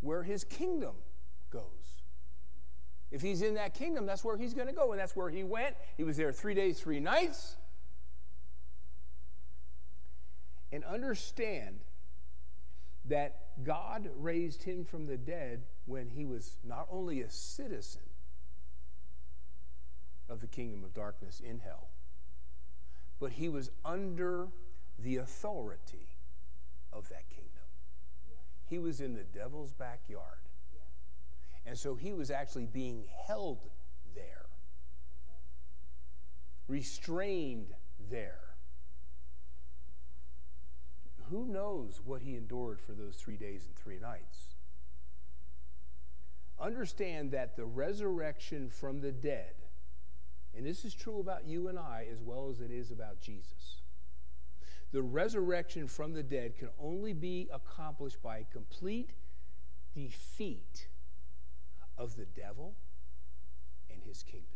where 0.00 0.22
his 0.22 0.44
kingdom 0.44 0.94
goes. 1.50 1.79
If 3.10 3.22
he's 3.22 3.42
in 3.42 3.54
that 3.54 3.74
kingdom, 3.74 4.06
that's 4.06 4.24
where 4.24 4.36
he's 4.36 4.54
going 4.54 4.68
to 4.68 4.72
go. 4.72 4.92
And 4.92 5.00
that's 5.00 5.16
where 5.16 5.30
he 5.30 5.42
went. 5.42 5.74
He 5.96 6.04
was 6.04 6.16
there 6.16 6.32
three 6.32 6.54
days, 6.54 6.80
three 6.80 7.00
nights. 7.00 7.56
and 10.72 10.84
understand 10.84 11.80
that 13.06 13.64
God 13.64 14.08
raised 14.16 14.62
him 14.62 14.84
from 14.84 15.06
the 15.06 15.16
dead 15.16 15.64
when 15.86 16.08
he 16.08 16.24
was 16.24 16.58
not 16.64 16.86
only 16.90 17.22
a 17.22 17.30
citizen 17.30 18.02
of 20.28 20.40
the 20.40 20.46
kingdom 20.46 20.84
of 20.84 20.94
darkness 20.94 21.40
in 21.40 21.58
hell, 21.58 21.88
but 23.18 23.32
he 23.32 23.48
was 23.48 23.70
under 23.84 24.48
the 24.98 25.16
authority 25.16 26.08
of 26.92 27.08
that 27.08 27.28
kingdom. 27.30 27.48
He 28.66 28.78
was 28.78 29.00
in 29.00 29.14
the 29.14 29.24
devil's 29.24 29.72
backyard. 29.72 30.38
And 31.66 31.78
so 31.78 31.94
he 31.94 32.12
was 32.12 32.30
actually 32.30 32.66
being 32.66 33.04
held 33.26 33.68
there, 34.14 34.46
restrained 36.68 37.74
there 38.10 38.50
who 41.30 41.46
knows 41.46 42.00
what 42.04 42.22
he 42.22 42.36
endured 42.36 42.80
for 42.80 42.92
those 42.92 43.16
three 43.16 43.36
days 43.36 43.64
and 43.64 43.74
three 43.76 43.98
nights? 43.98 44.56
Understand 46.58 47.30
that 47.30 47.56
the 47.56 47.64
resurrection 47.64 48.68
from 48.68 49.00
the 49.00 49.12
dead, 49.12 49.54
and 50.54 50.66
this 50.66 50.84
is 50.84 50.92
true 50.92 51.20
about 51.20 51.46
you 51.46 51.68
and 51.68 51.78
I 51.78 52.06
as 52.12 52.20
well 52.20 52.50
as 52.50 52.60
it 52.60 52.70
is 52.70 52.90
about 52.90 53.20
Jesus, 53.20 53.80
the 54.92 55.02
resurrection 55.02 55.86
from 55.86 56.12
the 56.12 56.22
dead 56.22 56.58
can 56.58 56.68
only 56.78 57.12
be 57.12 57.48
accomplished 57.52 58.20
by 58.20 58.44
complete 58.52 59.12
defeat 59.94 60.88
of 62.00 62.16
the 62.16 62.24
devil 62.24 62.74
and 63.92 64.02
his 64.02 64.22
kingdom. 64.22 64.46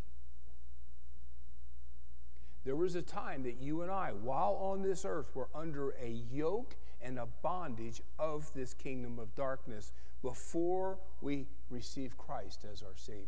There 2.65 2.75
was 2.75 2.95
a 2.95 3.03
time 3.03 3.43
that 3.43 3.61
you 3.61 3.83
and 3.83 3.91
I, 3.91 4.13
while 4.13 4.55
on 4.55 4.81
this 4.81 5.05
earth, 5.05 5.37
were 5.37 5.51
under 5.55 5.91
a 6.03 6.09
yoke 6.33 6.77
and 7.03 7.19
a 7.19 7.27
bondage 7.43 8.01
of 8.19 8.51
this 8.55 8.73
kingdom 8.73 9.19
of 9.19 9.35
darkness 9.35 9.93
before 10.23 10.99
we 11.21 11.47
received 11.69 12.17
Christ 12.17 12.65
as 12.73 12.83
our 12.83 12.97
Savior. 12.97 13.27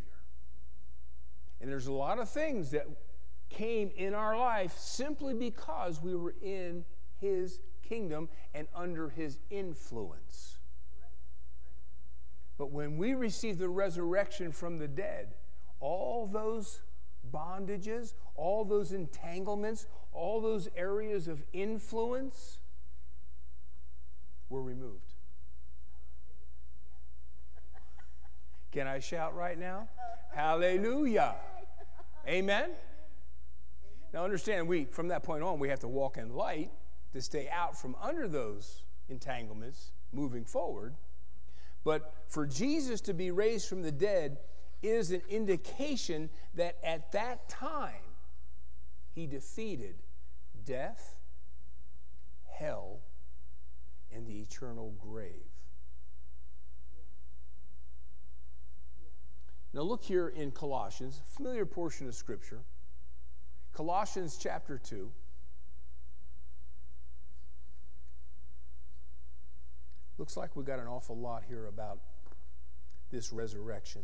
And 1.61 1.71
there's 1.71 1.87
a 1.87 1.93
lot 1.93 2.19
of 2.19 2.31
things 2.31 2.71
that 2.71 2.87
came 3.51 3.91
in 3.95 4.15
our 4.15 4.39
life 4.39 4.77
simply 4.79 5.35
because 5.35 6.03
we 6.03 6.15
were 6.15 6.35
in 6.41 6.87
His 7.21 7.61
kingdom 7.87 8.31
and 8.55 8.67
under 8.75 9.11
His 9.11 9.39
influence. 9.51 10.56
But 12.59 12.71
when 12.71 12.97
we 12.97 13.15
receive 13.15 13.59
the 13.59 13.69
resurrection 13.69 14.53
from 14.53 14.79
the 14.79 14.89
dead, 14.89 15.35
all 15.81 16.27
those 16.27 16.81
bondages, 17.33 18.15
all 18.35 18.65
those 18.65 18.93
entanglements, 18.93 19.87
all 20.13 20.41
those 20.41 20.69
areas 20.77 21.29
of 21.29 21.43
influence 21.53 22.61
were 24.49 24.63
removed. 24.63 25.15
Can 28.73 28.87
I 28.87 29.01
shout 29.01 29.35
right 29.35 29.59
now? 29.59 29.89
Hallelujah. 30.33 31.35
Amen. 32.29 32.71
Now 34.13 34.25
understand, 34.25 34.69
we 34.69 34.85
from 34.85 35.09
that 35.09 35.23
point 35.23 35.43
on 35.43 35.59
we 35.59 35.69
have 35.69 35.81
to 35.81 35.89
walk 35.89 36.17
in 36.17 36.35
light 36.35 36.71
to 37.13 37.21
stay 37.21 37.49
out 37.49 37.79
from 37.79 37.97
under 38.01 38.29
those 38.29 38.85
entanglements 39.09 39.93
moving 40.13 40.45
forward. 40.45 40.95
But 41.87 42.13
for 42.27 42.47
Jesus 42.49 43.01
to 43.03 43.15
be 43.15 43.31
raised 43.31 43.69
from 43.69 43.83
the 43.83 43.93
dead 43.93 44.39
is 44.83 45.13
an 45.13 45.23
indication 45.29 46.31
that 46.57 46.79
at 46.83 47.13
that 47.13 47.49
time 47.49 47.93
he 49.15 49.29
defeated 49.29 49.95
death, 50.65 51.15
hell, 52.59 53.03
and 54.13 54.27
the 54.27 54.41
eternal 54.41 54.97
grave. 54.99 55.31
Now, 59.73 59.83
look 59.83 60.03
here 60.03 60.27
in 60.27 60.51
Colossians, 60.51 61.23
familiar 61.37 61.67
portion 61.67 62.09
of 62.09 62.17
Scripture. 62.17 62.65
Colossians 63.73 64.37
chapter 64.43 64.77
2. 64.77 65.13
Looks 70.19 70.37
like 70.37 70.57
we 70.57 70.65
got 70.65 70.79
an 70.79 70.87
awful 70.87 71.17
lot 71.17 71.45
here 71.47 71.67
about 71.67 71.99
this 73.11 73.33
resurrection. 73.33 74.03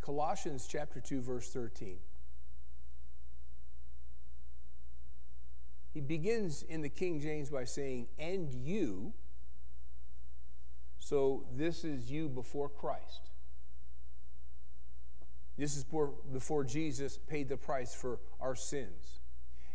Colossians 0.00 0.66
chapter 0.68 1.00
2 1.00 1.20
verse 1.20 1.52
13. 1.52 1.98
He 5.92 6.00
begins 6.00 6.62
in 6.62 6.82
the 6.82 6.88
King 6.88 7.20
James 7.20 7.50
by 7.50 7.64
saying, 7.64 8.08
"And 8.18 8.52
you." 8.52 9.14
So 10.98 11.46
this 11.52 11.84
is 11.84 12.10
you 12.10 12.28
before 12.28 12.68
Christ. 12.68 13.30
This 15.56 15.76
is 15.76 15.84
before 15.84 16.64
Jesus 16.64 17.18
paid 17.18 17.48
the 17.48 17.56
price 17.56 17.94
for 17.94 18.20
our 18.40 18.54
sins. 18.54 19.20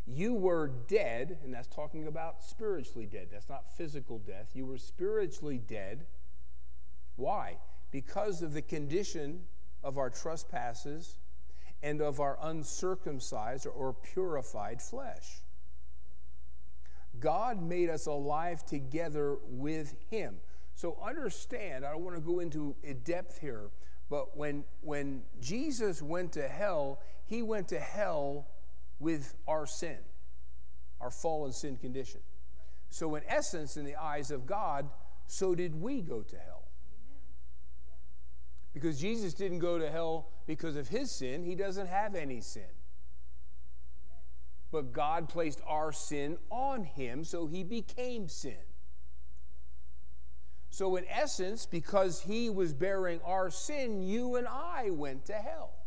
You 0.06 0.34
were 0.34 0.72
dead, 0.88 1.38
and 1.44 1.54
that's 1.54 1.68
talking 1.68 2.08
about 2.08 2.44
spiritually 2.44 3.06
dead. 3.06 3.28
That's 3.32 3.50
not 3.50 3.76
physical 3.78 4.20
death. 4.20 4.50
You 4.54 4.66
were 4.66 4.78
spiritually 4.78 5.60
dead. 5.60 6.06
Why? 7.16 7.58
Because 7.92 8.42
of 8.42 8.54
the 8.54 8.62
condition 8.62 9.44
of 9.84 9.98
our 9.98 10.10
trespasses 10.10 11.18
and 11.84 12.02
of 12.02 12.20
our 12.20 12.38
uncircumcised 12.42 13.68
or 13.68 13.94
purified 13.94 14.82
flesh. 14.82 15.42
God 17.20 17.62
made 17.62 17.90
us 17.90 18.06
alive 18.08 18.66
together 18.66 19.38
with 19.48 19.96
Him. 20.10 20.38
So 20.74 20.98
understand, 21.04 21.86
I 21.86 21.92
don't 21.92 22.04
want 22.04 22.16
to 22.16 22.22
go 22.22 22.40
into 22.40 22.76
depth 23.04 23.40
here, 23.40 23.70
but 24.10 24.36
when, 24.38 24.64
when 24.82 25.24
Jesus 25.40 26.02
went 26.02 26.32
to 26.34 26.48
hell, 26.48 27.00
He 27.26 27.42
went 27.42 27.68
to 27.70 27.80
hell 27.80 28.48
with 29.02 29.36
our 29.48 29.66
sin, 29.66 29.98
our 31.02 31.10
fallen 31.10 31.52
sin 31.52 31.76
condition. 31.76 32.22
So, 32.90 33.16
in 33.16 33.24
essence, 33.28 33.78
in 33.78 33.86
the 33.86 33.96
eyes 33.96 34.32
of 34.32 34.46
God, 34.46 34.90
so 35.26 35.56
did 35.56 35.74
we 35.76 36.02
go 36.02 36.22
to 36.22 36.36
hell. 36.38 36.64
Because 38.74 39.00
Jesus 39.00 39.34
didn't 39.34 39.60
go 39.60 39.80
to 39.80 39.90
hell 39.90 40.30
because 40.46 40.76
of 40.76 40.88
his 40.88 41.12
sin, 41.12 41.44
he 41.44 41.56
doesn't 41.56 41.88
have 41.88 42.16
any 42.16 42.42
sin. 42.42 42.64
But 44.72 44.94
God 44.94 45.28
placed 45.28 45.62
our 45.68 45.92
sin 45.92 46.38
on 46.50 46.84
him, 46.84 47.26
so 47.26 47.48
he 47.48 47.64
became 47.64 48.30
sin. 48.30 48.56
So, 50.70 50.96
in 50.96 51.06
essence, 51.10 51.66
because 51.66 52.22
he 52.22 52.50
was 52.50 52.74
bearing 52.74 53.20
our 53.26 53.50
sin, 53.50 54.02
you 54.02 54.38
and 54.38 54.48
I 54.48 54.90
went 54.92 55.26
to 55.26 55.34
hell 55.34 55.81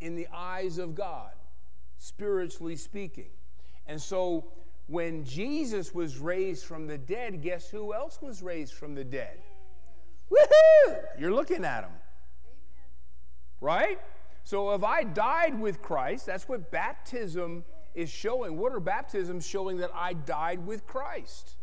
in 0.00 0.14
the 0.14 0.26
eyes 0.32 0.78
of 0.78 0.94
God, 0.94 1.32
spiritually 1.98 2.76
speaking. 2.76 3.30
And 3.86 4.00
so 4.00 4.46
when 4.88 5.24
Jesus 5.24 5.94
was 5.94 6.18
raised 6.18 6.64
from 6.64 6.86
the 6.86 6.98
dead, 6.98 7.42
guess 7.42 7.68
who 7.68 7.92
else 7.92 8.20
was 8.22 8.42
raised 8.42 8.74
from 8.74 8.94
the 8.94 9.04
dead? 9.04 9.38
Woohoo! 10.30 10.96
You're 11.18 11.32
looking 11.34 11.64
at 11.64 11.84
him. 11.84 11.92
Right? 13.60 13.98
So 14.44 14.74
if 14.74 14.84
I 14.84 15.02
died 15.02 15.58
with 15.58 15.82
Christ, 15.82 16.26
that's 16.26 16.48
what 16.48 16.70
baptism 16.70 17.64
is 17.94 18.10
showing. 18.10 18.58
What 18.58 18.72
are 18.72 18.80
baptisms 18.80 19.46
showing 19.46 19.78
that 19.78 19.90
I 19.94 20.12
died 20.12 20.64
with 20.64 20.86
Christ? 20.86 21.56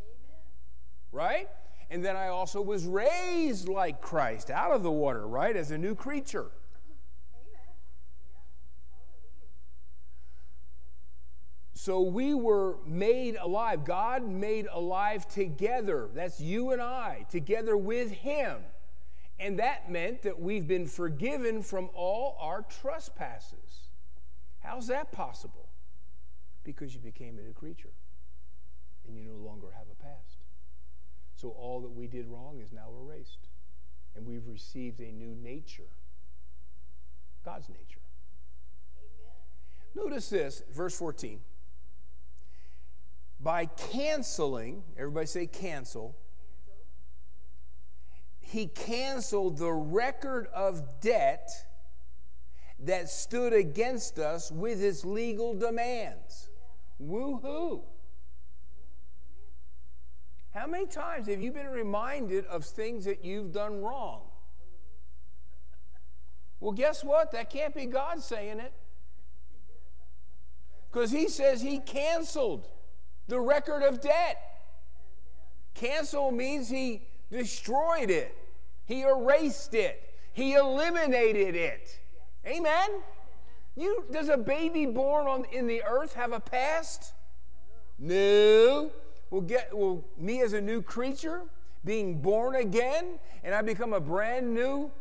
Right? 1.12 1.48
And 1.90 2.04
then 2.04 2.16
I 2.16 2.28
also 2.28 2.62
was 2.62 2.86
raised 2.86 3.70
like 3.70 4.02
Christ 4.02 4.50
out 4.50 4.72
of 4.72 4.84
the 4.84 4.92
water, 4.92 5.28
right? 5.28 5.56
As 5.56 5.72
a 5.72 5.78
new 5.78 5.94
creature. 5.94 6.48
So 11.84 12.00
we 12.00 12.34
were 12.34 12.78
made 12.88 13.36
alive. 13.36 13.84
God 13.84 14.26
made 14.26 14.70
alive 14.72 15.28
together. 15.28 16.08
That's 16.14 16.40
you 16.40 16.72
and 16.72 16.82
I, 16.82 17.26
together 17.30 17.76
with 17.76 18.10
Him. 18.10 18.60
And 19.38 19.60
that 19.60 19.92
meant 19.92 20.22
that 20.22 20.40
we've 20.40 20.66
been 20.66 20.88
forgiven 20.88 21.62
from 21.62 21.90
all 21.94 22.38
our 22.40 22.62
trespasses. 22.82 23.90
How's 24.62 24.88
that 24.88 25.12
possible? 25.12 25.68
Because 26.64 26.94
you 26.94 27.02
became 27.02 27.38
a 27.38 27.42
new 27.42 27.52
creature 27.52 27.92
and 29.06 29.18
you 29.18 29.26
no 29.26 29.46
longer 29.46 29.68
have 29.78 29.88
a 29.92 30.02
past. 30.02 30.38
So 31.36 31.50
all 31.50 31.82
that 31.82 31.92
we 31.92 32.08
did 32.08 32.28
wrong 32.28 32.62
is 32.64 32.72
now 32.72 32.92
erased. 32.98 33.50
And 34.16 34.26
we've 34.26 34.48
received 34.48 35.02
a 35.02 35.12
new 35.12 35.36
nature 35.36 35.92
God's 37.44 37.68
nature. 37.68 38.00
Amen. 38.98 40.06
Notice 40.06 40.30
this, 40.30 40.64
verse 40.72 40.98
14 40.98 41.42
by 43.44 43.66
canceling, 43.66 44.84
everybody 44.98 45.26
say 45.26 45.46
cancel, 45.46 46.16
he 48.40 48.68
canceled 48.68 49.58
the 49.58 49.72
record 49.72 50.48
of 50.56 51.02
debt 51.02 51.50
that 52.80 53.10
stood 53.10 53.52
against 53.52 54.18
us 54.18 54.52
with 54.52 54.80
his 54.80 55.04
legal 55.04 55.54
demands. 55.54 56.50
Woohoo! 57.02 57.82
How 60.54 60.68
many 60.68 60.86
times 60.86 61.28
have 61.28 61.42
you 61.42 61.52
been 61.52 61.68
reminded 61.68 62.46
of 62.46 62.64
things 62.64 63.06
that 63.06 63.26
you've 63.26 63.52
done 63.52 63.82
wrong? 63.82 64.22
Well, 66.60 66.72
guess 66.72 67.04
what? 67.04 67.32
That 67.32 67.50
can't 67.50 67.76
be 67.76 67.88
God 67.88 68.22
saying 68.22 68.60
it. 68.60 68.74
Because 70.90 71.12
he 71.12 71.28
says 71.28 71.62
he 71.62 71.80
canceled 71.80 72.70
the 73.28 73.40
record 73.40 73.84
of 73.84 74.02
debt. 74.02 74.38
Cancel 75.74 76.32
means 76.32 76.70
he 76.70 77.08
destroyed 77.32 78.10
it, 78.10 78.36
he 78.86 79.02
erased 79.02 79.74
it, 79.74 80.14
he 80.34 80.54
eliminated 80.54 81.56
it. 81.56 82.00
Amen? 82.46 82.90
You, 83.76 84.04
does 84.12 84.30
a 84.30 84.38
baby 84.38 84.86
born 84.86 85.28
on, 85.28 85.46
in 85.52 85.66
the 85.66 85.82
earth 85.84 86.14
have 86.14 86.32
a 86.32 86.40
past? 86.40 87.14
No. 87.98 88.92
Will 89.30 89.42
get 89.42 89.76
will 89.76 90.06
me 90.18 90.42
as 90.42 90.54
a 90.54 90.62
new 90.62 90.82
creature, 90.82 91.42
being 91.84 92.22
born 92.22 92.56
again, 92.56 93.20
and 93.44 93.56
I 93.56 93.64
become 93.64 93.94
a 93.94 94.00
brand 94.00 94.54
new 94.54 94.92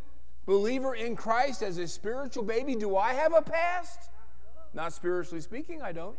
believer 0.47 0.95
in 0.95 1.17
Christ 1.17 1.63
as 1.63 1.77
a 1.77 1.87
spiritual 1.87 2.43
baby. 2.43 2.75
Do 2.75 2.97
I 2.97 3.13
have 3.13 3.35
a 3.35 3.43
past? 3.43 4.11
Not 4.73 4.95
spiritually 4.95 5.43
speaking, 5.43 5.83
I 5.83 5.93
don't. 5.93 6.17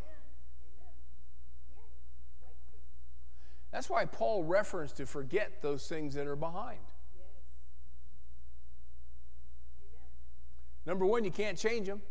That's 3.73 3.89
why 3.89 4.05
Paul 4.05 4.43
referenced 4.43 4.97
to 4.97 5.07
forget 5.07 5.63
those 5.63 5.87
things 5.87 6.13
that 6.13 6.27
are 6.27 6.35
behind. 6.35 6.77
Yes. 7.17 7.25
Number 10.85 11.07
one, 11.07 11.23
you 11.23 11.31
can't 11.31 11.57
change 11.57 11.87
them. 11.87 12.03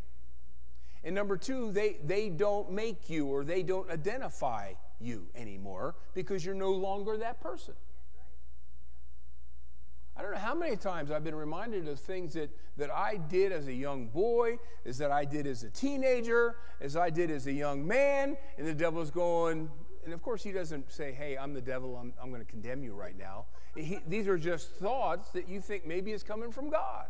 And 1.04 1.14
number 1.14 1.36
two, 1.36 1.70
they, 1.70 1.98
they 2.04 2.30
don't 2.30 2.72
make 2.72 3.08
you 3.08 3.26
or 3.26 3.44
they 3.44 3.62
don't 3.62 3.88
identify 3.88 4.72
you 5.00 5.28
anymore 5.36 5.94
because 6.14 6.44
you're 6.44 6.56
no 6.56 6.72
longer 6.72 7.16
that 7.18 7.40
person. 7.40 7.74
I 10.16 10.22
don't 10.22 10.32
know 10.32 10.38
how 10.38 10.54
many 10.54 10.76
times 10.76 11.10
I've 11.10 11.24
been 11.24 11.34
reminded 11.34 11.88
of 11.88 11.98
things 11.98 12.34
that, 12.34 12.50
that 12.76 12.90
I 12.90 13.16
did 13.16 13.50
as 13.50 13.68
a 13.68 13.72
young 13.72 14.08
boy, 14.08 14.58
is 14.84 14.98
that 14.98 15.10
I 15.10 15.24
did 15.24 15.46
as 15.46 15.62
a 15.62 15.70
teenager, 15.70 16.56
as 16.80 16.96
I 16.96 17.08
did 17.08 17.30
as 17.30 17.46
a 17.46 17.52
young 17.52 17.86
man, 17.86 18.36
and 18.58 18.66
the 18.66 18.74
devil's 18.74 19.10
going, 19.10 19.70
and 20.04 20.12
of 20.12 20.22
course, 20.22 20.42
he 20.42 20.52
doesn't 20.52 20.90
say, 20.90 21.12
hey, 21.12 21.36
I'm 21.36 21.54
the 21.54 21.60
devil, 21.60 21.96
I'm, 21.96 22.12
I'm 22.20 22.30
going 22.30 22.44
to 22.44 22.50
condemn 22.50 22.82
you 22.82 22.94
right 22.94 23.16
now. 23.16 23.46
He, 23.76 24.00
these 24.06 24.26
are 24.28 24.38
just 24.38 24.70
thoughts 24.72 25.30
that 25.30 25.48
you 25.48 25.60
think 25.60 25.86
maybe 25.86 26.12
is 26.12 26.22
coming 26.22 26.50
from 26.50 26.70
God. 26.70 27.06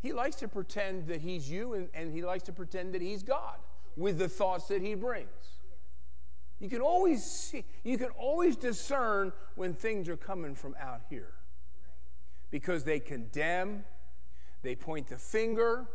He 0.00 0.12
likes 0.12 0.36
to 0.36 0.48
pretend 0.48 1.08
that 1.08 1.20
he's 1.20 1.50
you, 1.50 1.74
and, 1.74 1.88
and 1.92 2.12
he 2.12 2.22
likes 2.22 2.44
to 2.44 2.52
pretend 2.52 2.94
that 2.94 3.02
he's 3.02 3.22
God 3.22 3.58
with 3.96 4.18
the 4.18 4.28
thoughts 4.28 4.68
that 4.68 4.80
he 4.80 4.94
brings. 4.94 5.28
You 6.58 6.68
can 6.68 6.80
always 6.80 7.24
see, 7.24 7.64
you 7.84 7.98
can 7.98 8.10
always 8.18 8.56
discern 8.56 9.32
when 9.56 9.74
things 9.74 10.08
are 10.08 10.16
coming 10.16 10.54
from 10.54 10.74
out 10.80 11.02
here. 11.10 11.32
Because 12.50 12.84
they 12.84 13.00
condemn, 13.00 13.84
they 14.62 14.74
point 14.74 15.08
the 15.08 15.16
finger, 15.18 15.86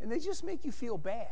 and 0.00 0.10
they 0.10 0.18
just 0.18 0.44
make 0.44 0.64
you 0.64 0.72
feel 0.72 0.98
bad. 0.98 1.28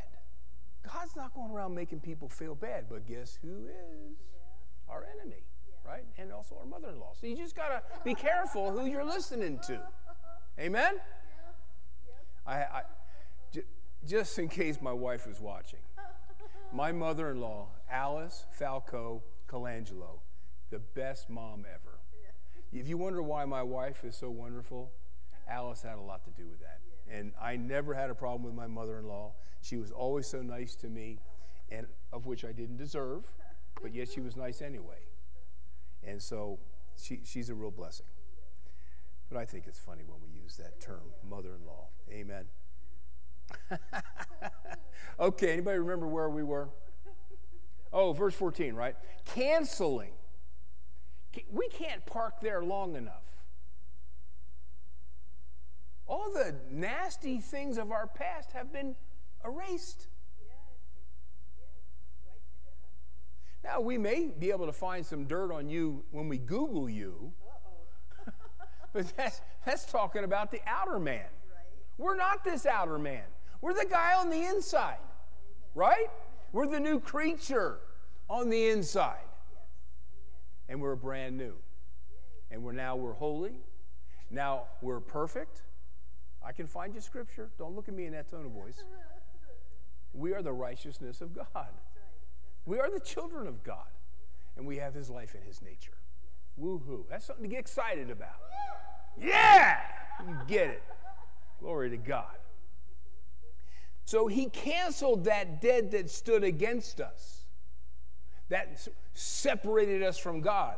Not 1.16 1.34
going 1.34 1.50
around 1.50 1.74
making 1.74 2.00
people 2.00 2.28
feel 2.28 2.54
bad, 2.54 2.86
but 2.88 3.06
guess 3.06 3.38
who 3.42 3.66
is? 3.66 4.16
Yeah. 4.32 4.94
Our 4.94 5.06
enemy, 5.18 5.44
yeah. 5.66 5.90
right? 5.90 6.04
And 6.18 6.32
also 6.32 6.56
our 6.58 6.66
mother 6.66 6.88
in 6.90 6.98
law. 6.98 7.12
So 7.18 7.26
you 7.26 7.36
just 7.36 7.56
got 7.56 7.68
to 7.68 7.82
be 8.04 8.14
careful 8.14 8.70
who 8.70 8.86
you're 8.86 9.04
listening 9.04 9.60
to. 9.66 9.80
Amen? 10.58 10.94
Yeah. 10.96 12.52
I, 12.52 12.54
I 12.54 12.82
j- 13.52 13.62
just 14.06 14.38
in 14.38 14.48
case 14.48 14.80
my 14.82 14.92
wife 14.92 15.26
is 15.26 15.40
watching, 15.40 15.80
my 16.72 16.92
mother 16.92 17.30
in 17.30 17.40
law, 17.40 17.68
Alice 17.90 18.46
Falco 18.50 19.22
Colangelo, 19.48 20.20
the 20.70 20.80
best 20.80 21.30
mom 21.30 21.64
ever. 21.72 21.98
If 22.72 22.88
you 22.88 22.96
wonder 22.96 23.22
why 23.22 23.44
my 23.44 23.62
wife 23.62 24.02
is 24.02 24.16
so 24.16 24.30
wonderful, 24.30 24.92
Alice 25.46 25.82
had 25.82 25.98
a 25.98 26.00
lot 26.00 26.24
to 26.24 26.30
do 26.30 26.48
with 26.48 26.60
that. 26.60 26.80
And 27.10 27.32
I 27.40 27.56
never 27.56 27.94
had 27.94 28.10
a 28.10 28.14
problem 28.14 28.42
with 28.42 28.54
my 28.54 28.66
mother 28.66 28.98
in 28.98 29.06
law. 29.06 29.34
She 29.60 29.76
was 29.76 29.90
always 29.90 30.26
so 30.26 30.42
nice 30.42 30.74
to 30.76 30.88
me, 30.88 31.18
and 31.70 31.86
of 32.12 32.26
which 32.26 32.44
I 32.44 32.52
didn't 32.52 32.76
deserve, 32.76 33.24
but 33.80 33.94
yet 33.94 34.08
she 34.08 34.20
was 34.20 34.36
nice 34.36 34.62
anyway. 34.62 34.98
And 36.02 36.20
so 36.20 36.58
she, 36.96 37.20
she's 37.24 37.48
a 37.48 37.54
real 37.54 37.70
blessing. 37.70 38.06
But 39.28 39.38
I 39.38 39.44
think 39.44 39.66
it's 39.66 39.78
funny 39.78 40.02
when 40.06 40.20
we 40.22 40.30
use 40.38 40.56
that 40.56 40.80
term, 40.80 41.12
mother 41.28 41.54
in 41.54 41.66
law. 41.66 41.88
Amen. 42.10 42.44
okay, 45.20 45.52
anybody 45.52 45.78
remember 45.78 46.06
where 46.06 46.28
we 46.28 46.42
were? 46.42 46.68
Oh, 47.92 48.12
verse 48.12 48.34
14, 48.34 48.74
right? 48.74 48.96
Canceling. 49.24 50.12
We 51.50 51.68
can't 51.68 52.04
park 52.04 52.40
there 52.40 52.62
long 52.62 52.96
enough. 52.96 53.22
All 56.06 56.30
the 56.32 56.54
nasty 56.70 57.38
things 57.38 57.78
of 57.78 57.90
our 57.90 58.06
past 58.06 58.52
have 58.52 58.72
been 58.72 58.94
erased. 59.44 60.08
Now, 63.64 63.80
we 63.80 63.96
may 63.96 64.26
be 64.26 64.50
able 64.50 64.66
to 64.66 64.72
find 64.72 65.06
some 65.06 65.24
dirt 65.24 65.52
on 65.52 65.68
you 65.68 66.04
when 66.10 66.28
we 66.28 66.38
Google 66.38 66.90
you, 66.90 67.32
but 68.92 69.16
that's, 69.16 69.40
that's 69.64 69.84
talking 69.84 70.24
about 70.24 70.50
the 70.50 70.60
outer 70.66 70.98
man. 70.98 71.20
Right. 71.20 71.66
We're 71.96 72.16
not 72.16 72.42
this 72.42 72.66
outer 72.66 72.98
man, 72.98 73.24
we're 73.60 73.74
the 73.74 73.86
guy 73.88 74.14
on 74.14 74.30
the 74.30 74.44
inside, 74.44 74.98
right? 75.74 76.08
We're 76.52 76.66
the 76.66 76.80
new 76.80 77.00
creature 77.00 77.78
on 78.28 78.50
the 78.50 78.68
inside. 78.68 79.16
And 80.68 80.80
we're 80.80 80.96
brand 80.96 81.36
new. 81.36 81.54
And 82.50 82.62
we're 82.62 82.72
now 82.72 82.96
we're 82.96 83.14
holy. 83.14 83.54
Now 84.30 84.64
we're 84.82 85.00
perfect. 85.00 85.62
I 86.44 86.52
can 86.52 86.66
find 86.66 86.94
you 86.94 87.00
scripture. 87.00 87.50
Don't 87.58 87.74
look 87.74 87.88
at 87.88 87.94
me 87.94 88.06
in 88.06 88.12
that 88.12 88.30
tone 88.30 88.46
of 88.46 88.52
voice. 88.52 88.84
We 90.12 90.34
are 90.34 90.42
the 90.42 90.52
righteousness 90.52 91.20
of 91.20 91.34
God. 91.34 91.68
We 92.66 92.78
are 92.78 92.90
the 92.90 93.00
children 93.00 93.46
of 93.46 93.62
God. 93.62 93.86
And 94.56 94.66
we 94.66 94.76
have 94.76 94.94
his 94.94 95.08
life 95.08 95.34
and 95.34 95.42
his 95.44 95.62
nature. 95.62 95.96
Woohoo. 96.60 97.04
That's 97.08 97.24
something 97.24 97.44
to 97.44 97.48
get 97.48 97.60
excited 97.60 98.10
about. 98.10 98.36
Yeah! 99.18 99.78
You 100.26 100.36
get 100.46 100.68
it. 100.68 100.82
Glory 101.60 101.90
to 101.90 101.96
God. 101.96 102.36
So 104.04 104.26
he 104.26 104.46
canceled 104.46 105.24
that 105.24 105.60
debt 105.60 105.90
that 105.92 106.10
stood 106.10 106.44
against 106.44 107.00
us, 107.00 107.44
that 108.48 108.86
separated 109.14 110.02
us 110.02 110.18
from 110.18 110.40
God. 110.40 110.76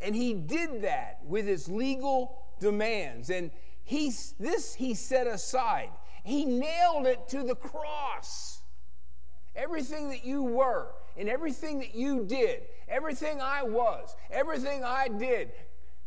And 0.00 0.14
he 0.14 0.32
did 0.32 0.82
that 0.82 1.20
with 1.26 1.46
his 1.46 1.68
legal 1.68 2.38
demands. 2.58 3.28
And 3.28 3.50
he, 3.90 4.12
this 4.38 4.72
he 4.72 4.94
set 4.94 5.26
aside. 5.26 5.90
He 6.22 6.44
nailed 6.44 7.06
it 7.06 7.28
to 7.30 7.42
the 7.42 7.56
cross. 7.56 8.62
Everything 9.56 10.10
that 10.10 10.24
you 10.24 10.44
were 10.44 10.92
and 11.16 11.28
everything 11.28 11.80
that 11.80 11.92
you 11.92 12.24
did, 12.24 12.60
everything 12.88 13.40
I 13.40 13.64
was, 13.64 14.14
everything 14.30 14.84
I 14.84 15.08
did, 15.08 15.50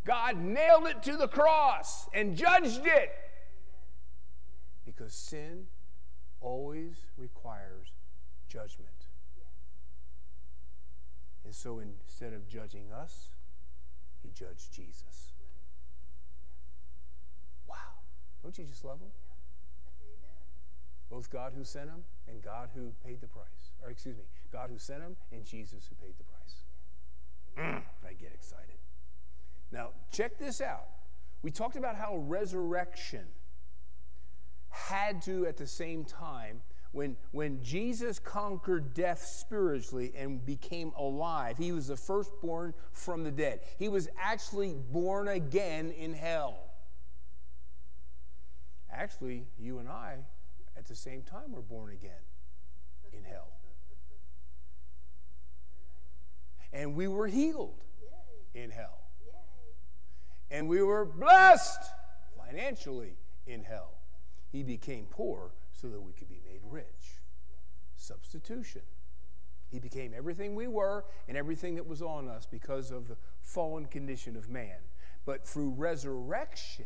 God 0.05 0.37
nailed 0.37 0.87
it 0.87 1.03
to 1.03 1.17
the 1.17 1.27
cross 1.27 2.07
and 2.13 2.37
judged 2.37 2.83
it. 2.85 3.11
Because 4.85 5.13
sin 5.13 5.65
always 6.39 6.95
requires 7.17 7.89
judgment. 8.47 9.07
And 11.43 11.53
so 11.53 11.79
instead 11.79 12.31
of 12.31 12.47
judging 12.47 12.93
us, 12.93 13.27
he 14.21 14.29
judged 14.29 14.71
Jesus. 14.71 15.12
Don't 18.43 18.57
you 18.57 18.65
just 18.65 18.83
love 18.83 18.99
him? 18.99 19.07
Both 21.09 21.31
God 21.31 21.53
who 21.55 21.63
sent 21.63 21.89
him 21.89 22.03
and 22.27 22.41
God 22.41 22.69
who 22.75 22.91
paid 23.05 23.21
the 23.21 23.27
price. 23.27 23.71
Or 23.83 23.89
excuse 23.89 24.17
me, 24.17 24.23
God 24.51 24.69
who 24.69 24.77
sent 24.77 25.01
him 25.01 25.15
and 25.31 25.45
Jesus 25.45 25.87
who 25.87 25.95
paid 25.95 26.15
the 26.17 26.23
price. 26.23 26.63
Mm, 27.57 27.83
I 28.07 28.13
get 28.13 28.31
excited. 28.33 28.75
Now, 29.71 29.89
check 30.11 30.37
this 30.37 30.59
out. 30.59 30.87
We 31.41 31.51
talked 31.51 31.75
about 31.75 31.95
how 31.95 32.17
resurrection 32.17 33.25
had 34.69 35.21
to, 35.23 35.45
at 35.45 35.57
the 35.57 35.67
same 35.67 36.03
time, 36.03 36.61
when, 36.93 37.17
when 37.31 37.61
Jesus 37.63 38.19
conquered 38.19 38.93
death 38.93 39.23
spiritually 39.23 40.13
and 40.15 40.45
became 40.45 40.91
alive, 40.97 41.57
he 41.57 41.71
was 41.71 41.87
the 41.87 41.97
firstborn 41.97 42.73
from 42.91 43.23
the 43.23 43.31
dead. 43.31 43.61
He 43.79 43.89
was 43.89 44.09
actually 44.19 44.75
born 44.91 45.27
again 45.27 45.91
in 45.91 46.13
hell. 46.13 46.72
Actually, 48.95 49.45
you 49.59 49.79
and 49.79 49.89
I, 49.89 50.17
at 50.77 50.87
the 50.87 50.95
same 50.95 51.23
time, 51.23 51.51
were 51.51 51.61
born 51.61 51.91
again 51.91 52.11
in 53.11 53.23
hell. 53.23 53.53
And 56.71 56.95
we 56.95 57.07
were 57.07 57.27
healed 57.27 57.83
in 58.53 58.69
hell. 58.69 58.99
And 60.49 60.67
we 60.67 60.81
were 60.81 61.05
blessed 61.05 61.81
financially 62.37 63.17
in 63.47 63.63
hell. 63.63 63.93
He 64.51 64.63
became 64.63 65.07
poor 65.09 65.51
so 65.71 65.89
that 65.89 65.99
we 65.99 66.13
could 66.13 66.29
be 66.29 66.41
made 66.45 66.61
rich. 66.63 67.19
Substitution. 67.95 68.81
He 69.69 69.79
became 69.79 70.13
everything 70.15 70.53
we 70.53 70.67
were 70.67 71.05
and 71.27 71.35
everything 71.35 71.75
that 71.75 71.87
was 71.87 72.03
on 72.03 72.27
us 72.27 72.45
because 72.45 72.91
of 72.91 73.07
the 73.07 73.17
fallen 73.41 73.85
condition 73.87 74.35
of 74.35 74.49
man. 74.49 74.77
But 75.25 75.47
through 75.47 75.71
resurrection, 75.71 76.85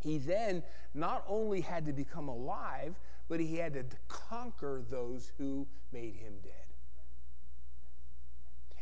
he 0.00 0.18
then 0.18 0.62
not 0.94 1.24
only 1.28 1.60
had 1.60 1.86
to 1.86 1.92
become 1.92 2.28
alive, 2.28 2.98
but 3.28 3.38
he 3.40 3.56
had 3.56 3.74
to 3.74 3.84
conquer 4.08 4.82
those 4.90 5.32
who 5.38 5.66
made 5.92 6.16
him 6.16 6.34
dead. 6.42 6.52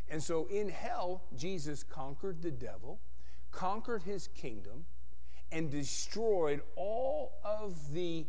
And 0.09 0.23
so 0.23 0.47
in 0.47 0.69
hell, 0.69 1.21
Jesus 1.35 1.83
conquered 1.83 2.41
the 2.41 2.51
devil, 2.51 2.99
conquered 3.51 4.03
his 4.03 4.27
kingdom, 4.29 4.85
and 5.51 5.69
destroyed 5.69 6.61
all 6.75 7.33
of 7.43 7.93
the 7.93 8.25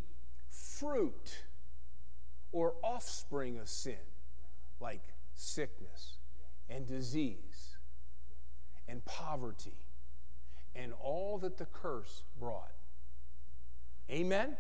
fruit 0.49 1.45
or 2.53 2.75
offspring 2.83 3.59
of 3.59 3.69
sin, 3.69 3.95
like 4.81 5.03
sickness 5.35 6.19
and 6.69 6.87
disease 6.87 7.77
and 8.89 9.05
poverty 9.05 9.87
and 10.75 10.93
all 11.01 11.39
that 11.39 11.57
the 11.57 11.67
curse 11.67 12.25
brought. 12.39 12.73
Amen? 14.11 14.57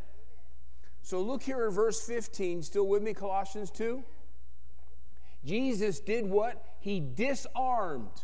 So 1.02 1.20
look 1.20 1.42
here 1.42 1.66
in 1.66 1.72
verse 1.72 2.00
15, 2.06 2.62
still 2.62 2.86
with 2.86 3.02
me, 3.02 3.14
Colossians 3.14 3.70
2? 3.70 4.02
Jesus 5.44 5.98
did 6.00 6.26
what? 6.26 6.62
He 6.78 7.00
disarmed. 7.00 8.22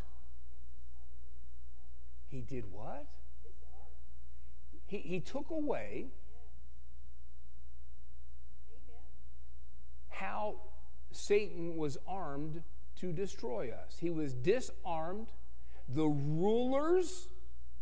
He 2.29 2.43
did 2.43 2.65
what? 2.71 3.07
He, 4.87 4.99
he 4.99 5.21
took 5.21 5.51
away 5.51 6.07
how 10.09 10.57
Satan 11.13 11.77
was 11.77 11.99
armed 12.07 12.63
to 13.01 13.13
destroy 13.13 13.71
us. 13.71 13.99
He 14.01 14.11
was 14.11 14.33
disarmed. 14.33 15.29
The 15.89 16.07
rulers, 16.07 17.29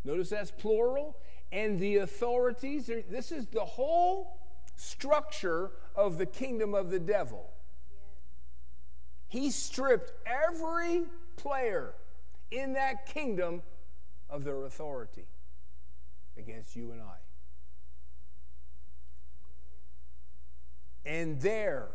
notice 0.05 0.31
that's 0.31 0.51
plural, 0.51 1.17
and 1.53 1.79
the 1.79 1.97
authorities. 1.97 2.91
This 3.09 3.33
is 3.33 3.47
the 3.47 3.65
whole 3.65 4.41
structure 4.77 5.71
of 5.95 6.19
the 6.19 6.27
kingdom 6.27 6.75
of 6.75 6.91
the 6.91 6.99
devil. 6.99 7.51
He 9.29 9.51
stripped 9.51 10.13
every 10.27 11.05
player 11.37 11.95
in 12.51 12.75
that 12.75 13.07
kingdom 13.07 13.63
of 14.31 14.45
their 14.45 14.65
authority 14.65 15.27
against 16.37 16.77
you 16.77 16.93
and 16.93 17.01
I. 17.01 17.17
And 21.07 21.41
there, 21.41 21.89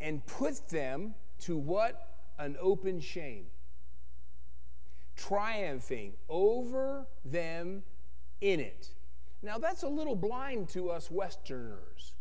and 0.00 0.24
put 0.26 0.68
them 0.68 1.14
to 1.40 1.56
what? 1.56 2.08
An 2.38 2.56
open 2.60 3.00
shame. 3.00 3.46
Triumphing 5.14 6.14
over 6.28 7.06
them 7.24 7.84
in 8.42 8.60
it. 8.60 8.90
Now, 9.42 9.56
that's 9.56 9.82
a 9.82 9.88
little 9.88 10.16
blind 10.16 10.68
to 10.70 10.90
us 10.90 11.10
Westerners. 11.10 12.14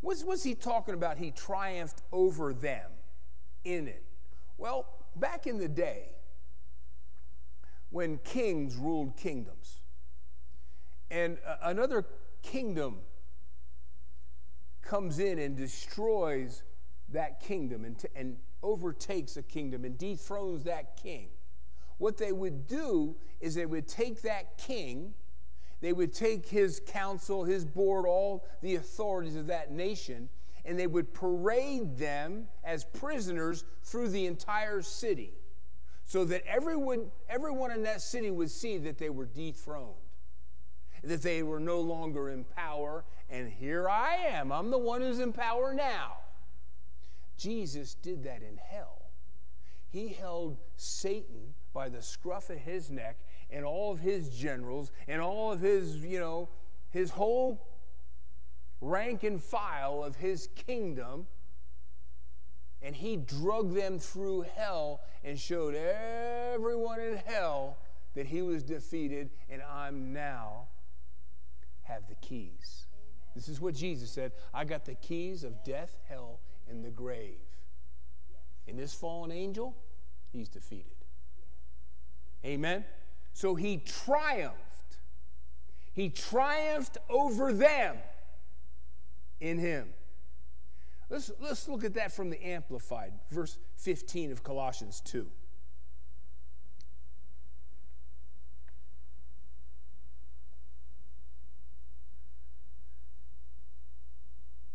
What's, 0.00 0.24
what's 0.24 0.42
he 0.42 0.54
talking 0.54 0.94
about? 0.94 1.18
He 1.18 1.30
triumphed 1.30 2.02
over 2.12 2.54
them 2.54 2.90
in 3.64 3.88
it. 3.88 4.04
Well, 4.56 4.86
back 5.16 5.46
in 5.46 5.58
the 5.58 5.68
day, 5.68 6.14
when 7.90 8.18
kings 8.18 8.76
ruled 8.76 9.16
kingdoms, 9.16 9.82
and 11.10 11.38
uh, 11.46 11.56
another 11.62 12.04
kingdom 12.42 12.98
comes 14.82 15.18
in 15.18 15.38
and 15.38 15.56
destroys 15.56 16.62
that 17.12 17.40
kingdom 17.40 17.84
and, 17.84 17.98
t- 17.98 18.08
and 18.14 18.36
overtakes 18.62 19.36
a 19.36 19.42
kingdom 19.42 19.84
and 19.84 19.96
dethrones 19.96 20.64
that 20.64 21.00
king, 21.02 21.28
what 21.98 22.16
they 22.16 22.32
would 22.32 22.66
do 22.66 23.16
is 23.40 23.54
they 23.54 23.66
would 23.66 23.86
take 23.86 24.22
that 24.22 24.58
king, 24.58 25.14
they 25.84 25.92
would 25.92 26.14
take 26.14 26.46
his 26.46 26.80
council, 26.86 27.44
his 27.44 27.62
board, 27.62 28.06
all 28.06 28.46
the 28.62 28.76
authorities 28.76 29.36
of 29.36 29.48
that 29.48 29.70
nation, 29.70 30.30
and 30.64 30.78
they 30.78 30.86
would 30.86 31.12
parade 31.12 31.98
them 31.98 32.48
as 32.64 32.86
prisoners 32.86 33.64
through 33.82 34.08
the 34.08 34.24
entire 34.24 34.80
city 34.80 35.34
so 36.06 36.24
that 36.24 36.42
everyone, 36.46 37.10
everyone 37.28 37.70
in 37.70 37.82
that 37.82 38.00
city 38.00 38.30
would 38.30 38.50
see 38.50 38.78
that 38.78 38.96
they 38.96 39.10
were 39.10 39.26
dethroned, 39.26 39.92
that 41.02 41.20
they 41.20 41.42
were 41.42 41.60
no 41.60 41.80
longer 41.80 42.30
in 42.30 42.44
power, 42.44 43.04
and 43.28 43.52
here 43.52 43.86
I 43.86 44.14
am. 44.30 44.52
I'm 44.52 44.70
the 44.70 44.78
one 44.78 45.02
who's 45.02 45.18
in 45.18 45.34
power 45.34 45.74
now. 45.74 46.16
Jesus 47.36 47.92
did 47.92 48.24
that 48.24 48.40
in 48.40 48.56
hell. 48.56 49.02
He 49.90 50.08
held 50.08 50.56
Satan 50.76 51.52
by 51.74 51.90
the 51.90 52.00
scruff 52.00 52.48
of 52.48 52.56
his 52.56 52.90
neck 52.90 53.18
and 53.50 53.64
all 53.64 53.92
of 53.92 54.00
his 54.00 54.30
generals 54.30 54.90
and 55.08 55.20
all 55.20 55.52
of 55.52 55.60
his, 55.60 56.04
you 56.04 56.18
know, 56.18 56.48
his 56.90 57.10
whole 57.10 57.66
rank 58.80 59.22
and 59.24 59.42
file 59.42 60.02
of 60.02 60.16
his 60.16 60.48
kingdom. 60.54 61.26
And 62.82 62.94
he 62.94 63.16
drug 63.16 63.74
them 63.74 63.98
through 63.98 64.44
hell 64.56 65.00
and 65.22 65.38
showed 65.38 65.74
everyone 65.74 67.00
in 67.00 67.16
hell 67.16 67.78
that 68.14 68.26
he 68.26 68.42
was 68.42 68.62
defeated 68.62 69.30
and 69.48 69.62
I'm 69.62 70.12
now 70.12 70.68
have 71.84 72.06
the 72.08 72.14
keys. 72.16 72.86
Amen. 72.92 73.32
This 73.34 73.48
is 73.48 73.60
what 73.60 73.74
Jesus 73.74 74.10
said 74.10 74.32
I 74.52 74.64
got 74.64 74.84
the 74.84 74.94
keys 74.94 75.44
of 75.44 75.64
death, 75.64 75.96
hell, 76.08 76.40
and 76.68 76.84
the 76.84 76.90
grave. 76.90 77.40
And 78.66 78.78
this 78.78 78.94
fallen 78.94 79.30
angel, 79.30 79.76
he's 80.32 80.48
defeated. 80.48 80.92
Amen. 82.44 82.84
So 83.34 83.56
he 83.56 83.78
triumphed. 83.78 84.98
He 85.92 86.08
triumphed 86.08 86.96
over 87.10 87.52
them 87.52 87.96
in 89.40 89.58
him. 89.58 89.88
Let's, 91.10 91.30
let's 91.40 91.68
look 91.68 91.84
at 91.84 91.94
that 91.94 92.12
from 92.12 92.30
the 92.30 92.42
Amplified, 92.42 93.12
verse 93.30 93.58
15 93.76 94.32
of 94.32 94.42
Colossians 94.42 95.00
2. 95.00 95.26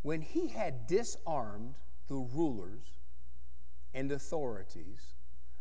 When 0.01 0.21
he 0.21 0.49
had 0.49 0.85
disarmed 0.85 1.75
the 2.07 2.15
rulers 2.15 2.97
and 3.93 4.11
authorities, 4.11 5.13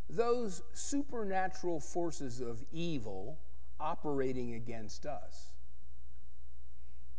those 0.08 0.62
supernatural 0.72 1.80
forces 1.80 2.40
of 2.40 2.64
evil 2.72 3.38
operating 3.78 4.54
against 4.54 5.06
us. 5.06 5.52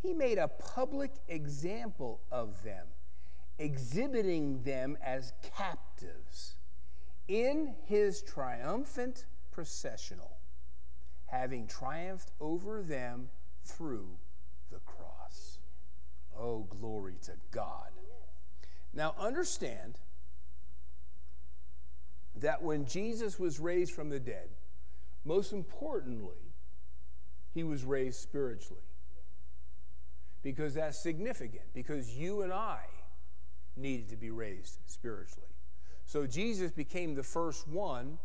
He 0.02 0.14
made 0.14 0.38
a 0.38 0.48
public 0.48 1.12
example 1.28 2.22
of 2.32 2.64
them, 2.64 2.88
exhibiting 3.58 4.64
them 4.64 4.98
as 5.04 5.34
captives 5.58 6.56
in 7.28 7.76
his 7.86 8.22
triumphant 8.22 9.26
processional, 9.52 10.38
having 11.26 11.68
triumphed 11.68 12.32
over 12.40 12.82
them 12.82 13.30
through 13.64 14.18
the 14.72 14.80
cross. 14.80 15.60
Oh, 16.38 16.66
glory 16.70 17.16
to 17.24 17.34
God. 17.52 17.90
Now, 18.94 19.14
understand 19.20 20.00
that 22.36 22.62
when 22.62 22.86
Jesus 22.86 23.40
was 23.40 23.60
raised 23.60 23.94
from 23.94 24.10
the 24.10 24.20
dead, 24.20 24.50
most 25.26 25.52
importantly, 25.52 26.54
he 27.54 27.64
was 27.64 27.84
raised 27.84 28.20
spiritually. 28.20 28.82
Because 30.42 30.76
that's 30.76 31.02
significant, 31.02 31.74
because 31.74 32.16
you 32.16 32.42
and 32.42 32.54
I 32.54 32.80
needed 33.76 34.10
to 34.10 34.16
be 34.16 34.30
raised 34.30 34.80
spiritually. 34.86 35.50
So 36.06 36.26
Jesus 36.26 36.72
became 36.72 37.16
the 37.16 37.24
first 37.24 37.68
one 37.68 38.18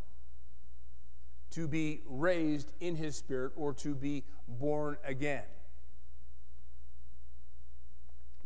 to 1.51 1.69
be 1.69 2.03
raised 2.07 2.73
in 2.81 2.97
his 2.97 3.17
spirit 3.17 3.53
or 3.57 3.73
to 3.75 3.95
be 3.95 4.25
born 4.49 4.97
again. 5.05 5.45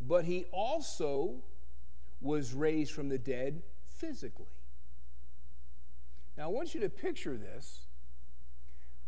But 0.01 0.25
he 0.25 0.45
also 0.53 1.37
was 2.21 2.53
raised 2.53 2.93
from 2.93 3.09
the 3.09 3.19
dead 3.19 3.63
physically. 3.87 4.47
Now, 6.39 6.45
I 6.45 6.47
want 6.47 6.73
you 6.73 6.81
to 6.83 6.89
picture 6.89 7.37
this. 7.37 7.89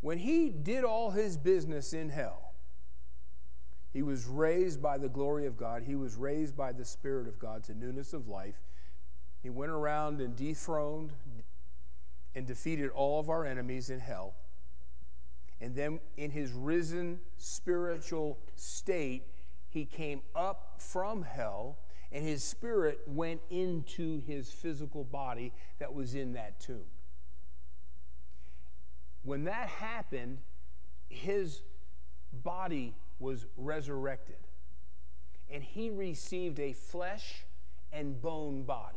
When 0.01 0.19
he 0.19 0.51
did 0.51 0.83
all 0.83 1.12
his 1.12 1.37
business 1.37 1.93
in 1.93 2.09
hell, 2.09 2.55
he 3.93 4.03
was 4.03 4.27
raised 4.27 4.83
by 4.83 4.99
the 4.99 5.09
glory 5.09 5.47
of 5.47 5.57
God. 5.57 5.85
He 5.85 5.95
was 5.95 6.16
raised 6.16 6.57
by 6.57 6.73
the 6.73 6.85
Spirit 6.85 7.29
of 7.29 7.38
God 7.38 7.62
to 7.64 7.75
newness 7.75 8.12
of 8.12 8.27
life. 8.27 8.61
He 9.45 9.49
went 9.49 9.71
around 9.71 10.21
and 10.21 10.35
dethroned 10.35 11.12
and 12.35 12.47
defeated 12.47 12.90
all 12.90 13.21
of 13.21 13.31
our 13.31 13.47
enemies 13.47 13.90
in 13.90 14.01
hell. 14.01 14.35
And 15.61 15.77
then, 15.77 16.01
in 16.16 16.33
his 16.33 16.51
risen 16.51 17.21
spiritual 17.37 18.38
state, 18.57 19.23
he 19.69 19.85
came 19.85 20.23
up 20.35 20.77
from 20.79 21.23
hell, 21.23 21.79
and 22.11 22.25
his 22.25 22.43
spirit 22.43 23.01
went 23.07 23.40
into 23.51 24.21
his 24.23 24.51
physical 24.51 25.05
body 25.05 25.53
that 25.79 25.95
was 25.95 26.16
in 26.16 26.33
that 26.33 26.59
tomb. 26.59 26.87
When 29.22 29.44
that 29.44 29.68
happened, 29.68 30.38
his 31.09 31.62
body 32.33 32.94
was 33.18 33.46
resurrected. 33.56 34.37
And 35.50 35.62
he 35.62 35.90
received 35.90 36.59
a 36.61 36.72
flesh 36.72 37.44
and 37.92 38.20
bone 38.20 38.62
body. 38.62 38.96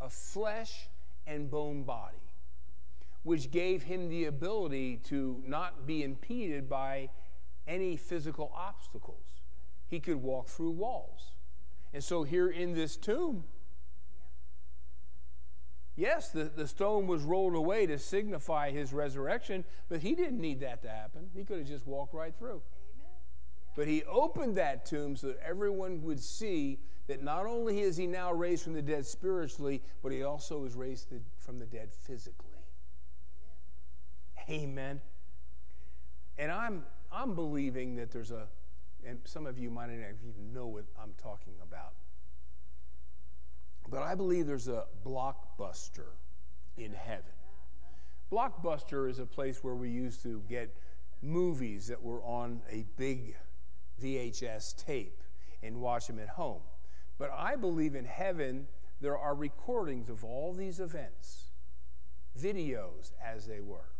A 0.00 0.08
flesh 0.08 0.88
and 1.26 1.50
bone 1.50 1.84
body, 1.84 2.22
which 3.22 3.50
gave 3.50 3.84
him 3.84 4.08
the 4.08 4.26
ability 4.26 4.98
to 5.04 5.42
not 5.46 5.86
be 5.86 6.02
impeded 6.02 6.68
by 6.68 7.08
any 7.66 7.96
physical 7.96 8.52
obstacles. 8.54 9.24
He 9.88 10.00
could 10.00 10.16
walk 10.16 10.48
through 10.48 10.72
walls. 10.72 11.32
And 11.94 12.04
so, 12.04 12.24
here 12.24 12.48
in 12.48 12.74
this 12.74 12.96
tomb, 12.96 13.44
Yes, 15.96 16.30
the, 16.30 16.44
the 16.44 16.66
stone 16.66 17.06
was 17.06 17.22
rolled 17.22 17.54
away 17.54 17.86
to 17.86 17.98
signify 17.98 18.70
his 18.72 18.92
resurrection, 18.92 19.64
but 19.88 20.00
he 20.00 20.14
didn't 20.14 20.40
need 20.40 20.60
that 20.60 20.82
to 20.82 20.88
happen. 20.88 21.30
He 21.34 21.44
could 21.44 21.58
have 21.58 21.68
just 21.68 21.86
walked 21.86 22.14
right 22.14 22.34
through. 22.36 22.62
Amen. 22.96 23.12
But 23.76 23.86
he 23.86 24.02
opened 24.04 24.56
that 24.56 24.84
tomb 24.86 25.14
so 25.14 25.28
that 25.28 25.38
everyone 25.46 26.02
would 26.02 26.20
see 26.20 26.80
that 27.06 27.22
not 27.22 27.46
only 27.46 27.80
is 27.80 27.96
he 27.96 28.06
now 28.06 28.32
raised 28.32 28.64
from 28.64 28.72
the 28.72 28.82
dead 28.82 29.06
spiritually, 29.06 29.82
but 30.02 30.10
he 30.10 30.24
also 30.24 30.64
is 30.64 30.74
raised 30.74 31.08
from 31.38 31.58
the 31.60 31.66
dead 31.66 31.92
physically. 31.92 32.50
Amen. 34.48 34.62
Amen. 34.62 35.00
And 36.38 36.50
I'm, 36.50 36.84
I'm 37.12 37.34
believing 37.34 37.94
that 37.96 38.10
there's 38.10 38.32
a, 38.32 38.48
and 39.06 39.20
some 39.24 39.46
of 39.46 39.58
you 39.58 39.70
might 39.70 39.90
not 39.90 39.94
even 40.26 40.52
know 40.52 40.66
what 40.66 40.86
I'm 41.00 41.12
talking 41.22 41.54
about. 41.62 41.92
But 43.94 44.02
I 44.02 44.16
believe 44.16 44.48
there's 44.48 44.66
a 44.66 44.86
blockbuster 45.06 46.16
in 46.76 46.92
heaven. 46.92 47.30
Blockbuster 48.32 49.08
is 49.08 49.20
a 49.20 49.24
place 49.24 49.62
where 49.62 49.76
we 49.76 49.88
used 49.88 50.20
to 50.24 50.42
get 50.48 50.76
movies 51.22 51.86
that 51.86 52.02
were 52.02 52.20
on 52.24 52.60
a 52.68 52.86
big 52.96 53.36
VHS 54.02 54.84
tape 54.84 55.22
and 55.62 55.80
watch 55.80 56.08
them 56.08 56.18
at 56.18 56.30
home. 56.30 56.62
But 57.18 57.30
I 57.38 57.54
believe 57.54 57.94
in 57.94 58.04
heaven 58.04 58.66
there 59.00 59.16
are 59.16 59.32
recordings 59.32 60.08
of 60.08 60.24
all 60.24 60.52
these 60.52 60.80
events, 60.80 61.50
videos 62.36 63.12
as 63.24 63.46
they 63.46 63.60
were. 63.60 63.92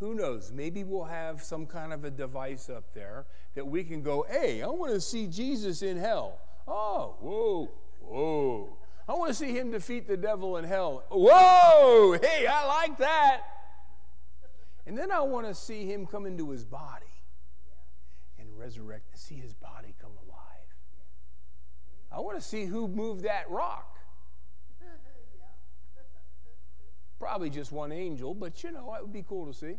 Who 0.00 0.14
knows? 0.14 0.50
Maybe 0.50 0.84
we'll 0.84 1.04
have 1.04 1.42
some 1.42 1.66
kind 1.66 1.92
of 1.92 2.02
a 2.02 2.10
device 2.10 2.70
up 2.70 2.94
there 2.94 3.26
that 3.56 3.66
we 3.66 3.84
can 3.84 4.00
go, 4.00 4.24
hey, 4.30 4.62
I 4.62 4.68
want 4.68 4.94
to 4.94 5.02
see 5.02 5.26
Jesus 5.26 5.82
in 5.82 5.98
hell. 5.98 6.40
Oh, 6.66 7.16
whoa, 7.20 7.70
whoa. 8.00 8.78
I 9.08 9.14
want 9.14 9.30
to 9.30 9.34
see 9.34 9.56
him 9.56 9.70
defeat 9.70 10.06
the 10.06 10.18
devil 10.18 10.58
in 10.58 10.64
hell. 10.64 11.04
Whoa, 11.10 12.18
hey, 12.20 12.46
I 12.46 12.66
like 12.66 12.98
that. 12.98 13.40
And 14.86 14.96
then 14.96 15.10
I 15.10 15.20
want 15.20 15.46
to 15.46 15.54
see 15.54 15.86
him 15.86 16.06
come 16.06 16.26
into 16.26 16.50
his 16.50 16.64
body 16.64 17.06
and 18.38 18.48
resurrect 18.56 19.10
and 19.12 19.18
see 19.18 19.36
his 19.36 19.54
body 19.54 19.94
come 20.00 20.12
alive. 20.26 20.38
I 22.12 22.20
want 22.20 22.38
to 22.38 22.42
see 22.42 22.66
who 22.66 22.86
moved 22.86 23.24
that 23.24 23.50
rock. 23.50 23.96
Probably 27.18 27.50
just 27.50 27.72
one 27.72 27.92
angel, 27.92 28.34
but 28.34 28.62
you 28.62 28.70
know, 28.70 28.94
it 28.94 29.02
would 29.02 29.12
be 29.12 29.24
cool 29.26 29.46
to 29.46 29.54
see. 29.54 29.76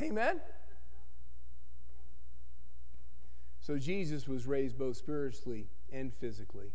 Amen. 0.00 0.40
So 3.60 3.78
Jesus 3.78 4.28
was 4.28 4.46
raised 4.46 4.78
both 4.78 4.96
spiritually 4.96 5.66
and 5.90 6.12
physically. 6.14 6.72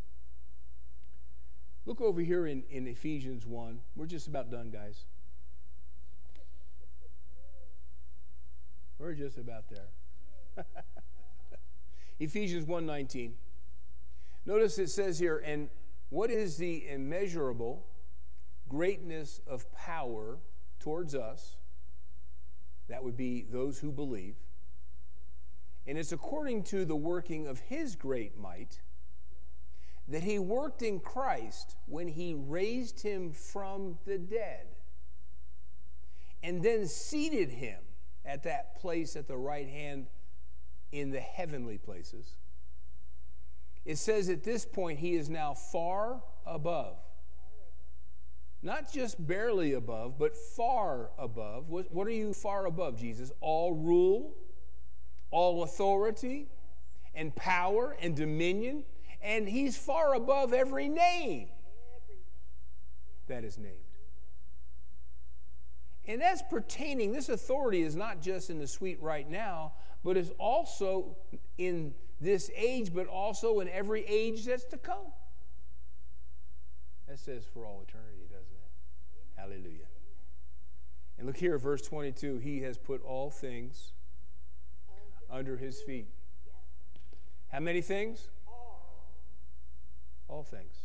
Look 1.86 2.02
over 2.02 2.22
here 2.22 2.46
in, 2.46 2.64
in 2.70 2.88
Ephesians 2.88 3.46
1. 3.46 3.80
We're 3.96 4.06
just 4.06 4.28
about 4.28 4.52
done, 4.52 4.70
guys. 4.70 5.06
We're 9.00 9.16
just 9.16 9.40
about 9.40 9.64
there. 9.70 10.66
Ephesians 12.20 12.66
1:19. 12.66 13.32
Notice 14.46 14.78
it 14.78 14.90
says 14.92 15.18
here, 15.18 15.42
and 15.44 15.70
what 16.10 16.30
is 16.30 16.58
the 16.58 16.88
immeasurable 16.88 17.88
greatness 18.70 19.42
of 19.48 19.72
power 19.74 20.38
towards 20.80 21.16
us? 21.16 21.58
That 22.90 23.04
would 23.04 23.18
be 23.18 23.46
those 23.50 23.80
who 23.80 23.92
believe. 23.92 24.36
And 25.88 25.98
it's 25.98 26.12
according 26.12 26.64
to 26.66 26.86
the 26.86 26.96
working 26.96 27.48
of 27.48 27.60
his 27.60 27.96
great 27.96 28.38
might 28.38 28.82
that 30.08 30.24
he 30.24 30.40
worked 30.40 30.82
in 30.82 31.00
Christ 31.00 31.76
when 31.86 32.08
he 32.08 32.34
raised 32.34 33.02
him 33.02 33.32
from 33.32 33.98
the 34.06 34.18
dead 34.18 34.68
and 36.44 36.64
then 36.64 36.88
seated 36.88 37.50
him 37.50 37.80
at 38.26 38.44
that 38.44 38.80
place 38.80 39.16
at 39.16 39.28
the 39.28 39.38
right 39.38 39.68
hand 39.68 40.08
in 40.92 41.12
the 41.12 41.20
heavenly 41.20 41.78
places. 41.78 42.38
It 43.86 43.98
says 43.98 44.30
at 44.30 44.44
this 44.44 44.66
point 44.66 45.00
he 45.00 45.16
is 45.16 45.30
now 45.30 45.54
far 45.54 46.22
above. 46.46 46.98
Not 48.64 48.92
just 48.92 49.26
barely 49.26 49.74
above, 49.74 50.20
but 50.20 50.38
far 50.38 51.10
above. 51.18 51.70
What, 51.70 51.92
what 51.92 52.06
are 52.06 52.12
you 52.12 52.34
far 52.34 52.68
above, 52.68 53.00
Jesus? 53.00 53.32
All 53.42 53.74
rule, 53.74 54.36
all 55.32 55.64
authority, 55.64 56.48
and 57.16 57.36
power 57.36 57.98
and 58.00 58.16
dominion. 58.16 58.84
And 59.22 59.48
he's 59.48 59.78
far 59.78 60.14
above 60.16 60.54
every 60.54 60.90
name 60.90 61.50
that 63.28 63.44
is 63.44 63.58
named. 63.58 63.76
And 66.06 66.22
that's 66.22 66.42
pertaining, 66.42 67.12
this 67.12 67.30
authority 67.30 67.84
is 67.84 67.96
not 67.96 68.22
just 68.22 68.50
in 68.50 68.58
the 68.58 68.68
sweet 68.68 69.02
right 69.02 69.30
now, 69.30 69.74
but 70.04 70.18
is 70.18 70.32
also 70.40 71.16
in 71.58 71.94
this 72.20 72.50
age, 72.56 72.94
but 72.94 73.08
also 73.08 73.60
in 73.60 73.70
every 73.70 74.06
age 74.06 74.46
that's 74.46 74.66
to 74.66 74.78
come. 74.78 75.14
That 77.08 77.20
says 77.20 77.46
for 77.46 77.66
all 77.66 77.84
eternity, 77.88 78.24
doesn't 78.30 78.46
it? 78.46 79.40
Hallelujah. 79.40 79.86
And 81.18 81.28
look 81.28 81.38
here, 81.38 81.58
verse 81.58 81.82
22 81.84 82.38
He 82.38 82.62
has 82.62 82.78
put 82.78 83.04
all 83.04 83.30
things 83.30 83.94
under 85.30 85.58
his 85.58 85.82
feet. 85.82 86.08
How 87.50 87.60
many 87.60 87.82
things? 87.82 88.30
All 90.32 90.44
things. 90.44 90.76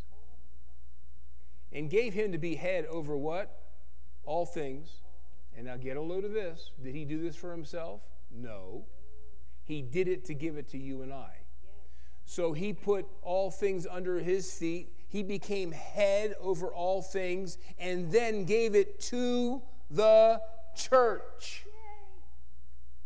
And 1.72 1.88
gave 1.88 2.14
him 2.14 2.32
to 2.32 2.38
be 2.38 2.56
head 2.56 2.84
over 2.86 3.16
what? 3.16 3.62
All 4.24 4.44
things. 4.44 5.02
And 5.56 5.66
now 5.66 5.76
get 5.76 5.96
a 5.96 6.00
load 6.00 6.24
of 6.24 6.32
this. 6.32 6.72
Did 6.82 6.94
he 6.94 7.04
do 7.04 7.22
this 7.22 7.36
for 7.36 7.52
himself? 7.52 8.02
No. 8.30 8.84
He 9.62 9.82
did 9.82 10.08
it 10.08 10.24
to 10.26 10.34
give 10.34 10.56
it 10.56 10.68
to 10.70 10.78
you 10.78 11.02
and 11.02 11.12
I. 11.12 11.30
So 12.24 12.52
he 12.52 12.72
put 12.72 13.06
all 13.22 13.52
things 13.52 13.86
under 13.88 14.18
his 14.18 14.52
feet. 14.52 14.92
He 15.08 15.22
became 15.22 15.70
head 15.70 16.34
over 16.40 16.72
all 16.72 17.00
things 17.00 17.56
and 17.78 18.10
then 18.10 18.44
gave 18.44 18.74
it 18.74 18.98
to 19.02 19.62
the 19.92 20.40
church. 20.76 21.64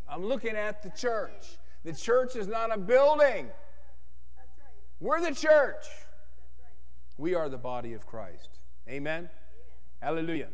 I'm 0.09 0.25
looking 0.25 0.57
at 0.57 0.83
the 0.83 0.91
church. 0.91 1.59
The 1.85 1.93
church 1.93 2.35
is 2.35 2.49
not 2.49 2.75
a 2.75 2.79
building. 2.79 3.51
We're 5.01 5.21
the 5.21 5.35
church. 5.35 5.85
We 7.21 7.35
are 7.35 7.51
the 7.51 7.59
body 7.59 7.93
of 7.93 8.07
Christ. 8.07 8.49
Amen? 8.89 9.29
Hallelujah. 10.01 10.49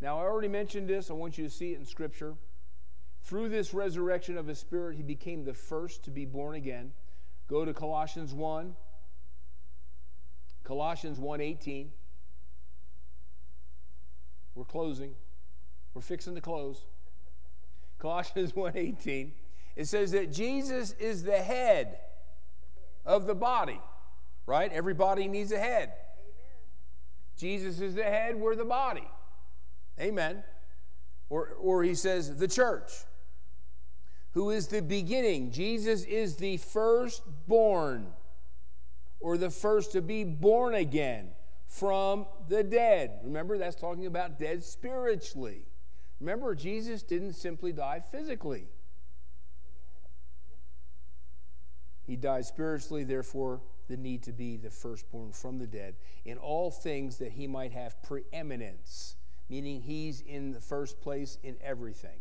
Now, 0.00 0.18
I 0.18 0.22
already 0.22 0.48
mentioned 0.48 0.88
this. 0.88 1.10
I 1.10 1.12
want 1.12 1.36
you 1.36 1.44
to 1.44 1.50
see 1.50 1.74
it 1.74 1.78
in 1.78 1.84
Scripture. 1.84 2.36
Through 3.22 3.50
this 3.50 3.74
resurrection 3.74 4.38
of 4.38 4.46
his 4.46 4.58
spirit, 4.58 4.96
he 4.96 5.02
became 5.02 5.44
the 5.44 5.52
first 5.52 6.02
to 6.04 6.10
be 6.10 6.24
born 6.24 6.56
again. 6.56 6.92
Go 7.48 7.66
to 7.66 7.74
Colossians 7.74 8.32
1. 8.32 8.74
Colossians 10.64 11.18
1:18. 11.18 11.92
We're 14.54 14.64
closing. 14.64 15.14
We're 15.92 16.00
fixing 16.00 16.34
to 16.34 16.40
close. 16.40 16.86
Colossians 17.98 18.54
1:18. 18.54 19.34
It 19.76 19.84
says 19.84 20.12
that 20.12 20.32
Jesus 20.32 20.92
is 20.92 21.24
the 21.24 21.42
head 21.42 22.00
of 23.04 23.26
the 23.26 23.34
body, 23.34 23.82
right? 24.50 24.72
Everybody 24.72 25.28
needs 25.28 25.52
a 25.52 25.58
head. 25.58 25.92
Amen. 26.18 26.34
Jesus 27.38 27.80
is 27.80 27.94
the 27.94 28.02
head, 28.02 28.34
we're 28.34 28.56
the 28.56 28.64
body. 28.64 29.08
Amen. 30.00 30.42
Or, 31.28 31.50
or 31.60 31.84
he 31.84 31.94
says, 31.94 32.36
the 32.36 32.48
church 32.48 32.90
who 34.32 34.50
is 34.50 34.66
the 34.66 34.82
beginning. 34.82 35.52
Jesus 35.52 36.04
is 36.04 36.36
the 36.36 36.56
firstborn, 36.56 38.08
or 39.20 39.36
the 39.36 39.50
first 39.50 39.92
to 39.92 40.02
be 40.02 40.24
born 40.24 40.74
again 40.74 41.30
from 41.66 42.26
the 42.48 42.64
dead. 42.64 43.20
Remember, 43.22 43.56
that's 43.56 43.76
talking 43.76 44.06
about 44.06 44.38
dead 44.38 44.64
spiritually. 44.64 45.66
Remember, 46.20 46.54
Jesus 46.54 47.02
didn't 47.02 47.34
simply 47.34 47.72
die 47.72 48.02
physically, 48.10 48.66
he 52.06 52.16
died 52.16 52.44
spiritually, 52.44 53.04
therefore, 53.04 53.60
the 53.90 53.96
need 53.96 54.22
to 54.22 54.32
be 54.32 54.56
the 54.56 54.70
firstborn 54.70 55.32
from 55.32 55.58
the 55.58 55.66
dead 55.66 55.96
in 56.24 56.38
all 56.38 56.70
things 56.70 57.18
that 57.18 57.32
he 57.32 57.48
might 57.48 57.72
have 57.72 58.00
preeminence, 58.02 59.16
meaning 59.48 59.82
he's 59.82 60.20
in 60.20 60.52
the 60.52 60.60
first 60.60 61.00
place 61.00 61.38
in 61.42 61.56
everything. 61.60 62.20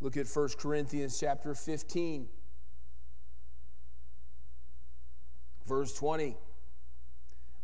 Look 0.00 0.18
at 0.18 0.26
1 0.28 0.48
Corinthians 0.58 1.18
chapter 1.18 1.54
15, 1.54 2.28
verse 5.66 5.94
20. 5.94 6.36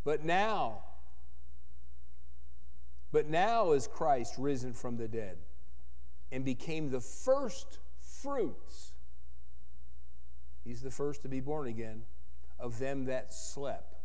But 0.04 0.24
now, 0.24 0.84
but 3.12 3.28
now 3.28 3.72
is 3.72 3.86
Christ 3.86 4.36
risen 4.38 4.72
from 4.72 4.96
the 4.96 5.06
dead 5.06 5.36
and 6.32 6.46
became 6.46 6.90
the 6.90 7.00
first 7.00 7.78
fruits. 8.00 8.89
He's 10.64 10.82
the 10.82 10.90
first 10.90 11.22
to 11.22 11.28
be 11.28 11.40
born 11.40 11.68
again 11.68 12.02
of 12.58 12.78
them 12.78 13.06
that 13.06 13.32
slept 13.32 13.96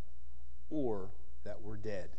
or 0.69 1.11
that 1.43 1.61
were 1.61 1.77
dead. 1.77 2.09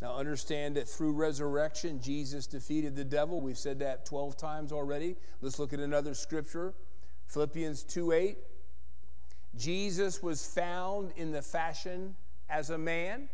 Now, 0.00 0.16
understand 0.16 0.76
that 0.76 0.88
through 0.88 1.12
resurrection, 1.12 2.00
Jesus 2.00 2.46
defeated 2.46 2.96
the 2.96 3.04
devil. 3.04 3.40
We've 3.40 3.58
said 3.58 3.80
that 3.80 4.06
12 4.06 4.36
times 4.36 4.72
already. 4.72 5.16
Let's 5.42 5.58
look 5.58 5.72
at 5.72 5.80
another 5.80 6.14
scripture 6.14 6.74
Philippians 7.26 7.84
2 7.84 8.12
8. 8.12 8.38
Jesus 9.56 10.22
was 10.22 10.44
found 10.44 11.12
in 11.16 11.32
the 11.32 11.42
fashion 11.42 12.16
as 12.48 12.70
a 12.70 12.78
man. 12.78 13.28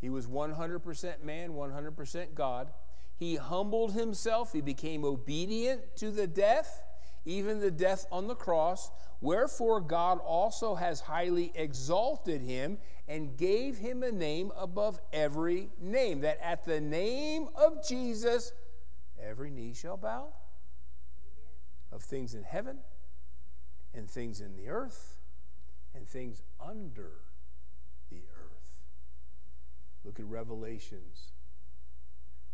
He 0.00 0.08
was 0.08 0.26
100% 0.26 1.24
man, 1.24 1.50
100% 1.50 2.34
God. 2.34 2.70
He 3.16 3.36
humbled 3.36 3.92
himself, 3.92 4.52
he 4.52 4.60
became 4.60 5.04
obedient 5.04 5.96
to 5.96 6.10
the 6.10 6.26
death, 6.26 6.82
even 7.24 7.60
the 7.60 7.70
death 7.70 8.06
on 8.10 8.26
the 8.26 8.34
cross. 8.34 8.90
Wherefore, 9.20 9.80
God 9.80 10.18
also 10.18 10.74
has 10.74 11.00
highly 11.00 11.52
exalted 11.54 12.40
him 12.40 12.78
and 13.08 13.36
gave 13.36 13.78
him 13.78 14.02
a 14.02 14.12
name 14.12 14.52
above 14.56 15.00
every 15.12 15.70
name, 15.80 16.20
that 16.20 16.38
at 16.42 16.64
the 16.64 16.80
name 16.80 17.48
of 17.54 17.86
Jesus 17.86 18.52
every 19.20 19.50
knee 19.50 19.74
shall 19.74 19.96
bow 19.96 20.32
of 21.90 22.02
things 22.02 22.34
in 22.34 22.42
heaven 22.42 22.78
and 23.94 24.08
things 24.08 24.40
in 24.40 24.54
the 24.56 24.68
earth 24.68 25.16
and 25.94 26.06
things 26.06 26.42
under 26.60 27.12
the 28.10 28.16
earth. 28.16 28.48
Look 30.04 30.20
at 30.20 30.26
Revelations. 30.26 31.32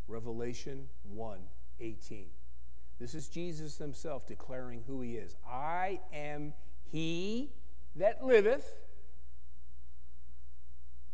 Revelation 0.07 0.89
1 1.03 1.39
18. 1.81 2.27
This 2.99 3.15
is 3.15 3.29
Jesus 3.29 3.79
himself 3.79 4.27
declaring 4.27 4.83
who 4.87 5.01
he 5.01 5.17
is. 5.17 5.37
I 5.49 6.01
am 6.13 6.55
he 6.91 7.51
that 7.97 8.25
liveth 8.25 8.73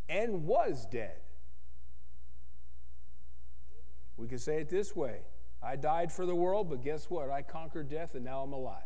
and 0.09 0.45
was 0.45 0.87
dead. 0.87 1.17
We 4.17 4.29
could 4.29 4.41
say 4.41 4.59
it 4.59 4.69
this 4.69 4.95
way 4.95 5.21
I 5.63 5.77
died 5.77 6.13
for 6.13 6.27
the 6.27 6.35
world, 6.35 6.69
but 6.69 6.83
guess 6.83 7.09
what? 7.09 7.31
I 7.31 7.43
conquered 7.43 7.89
death 7.89 8.15
and 8.15 8.25
now 8.25 8.43
I'm 8.43 8.53
alive. 8.53 8.83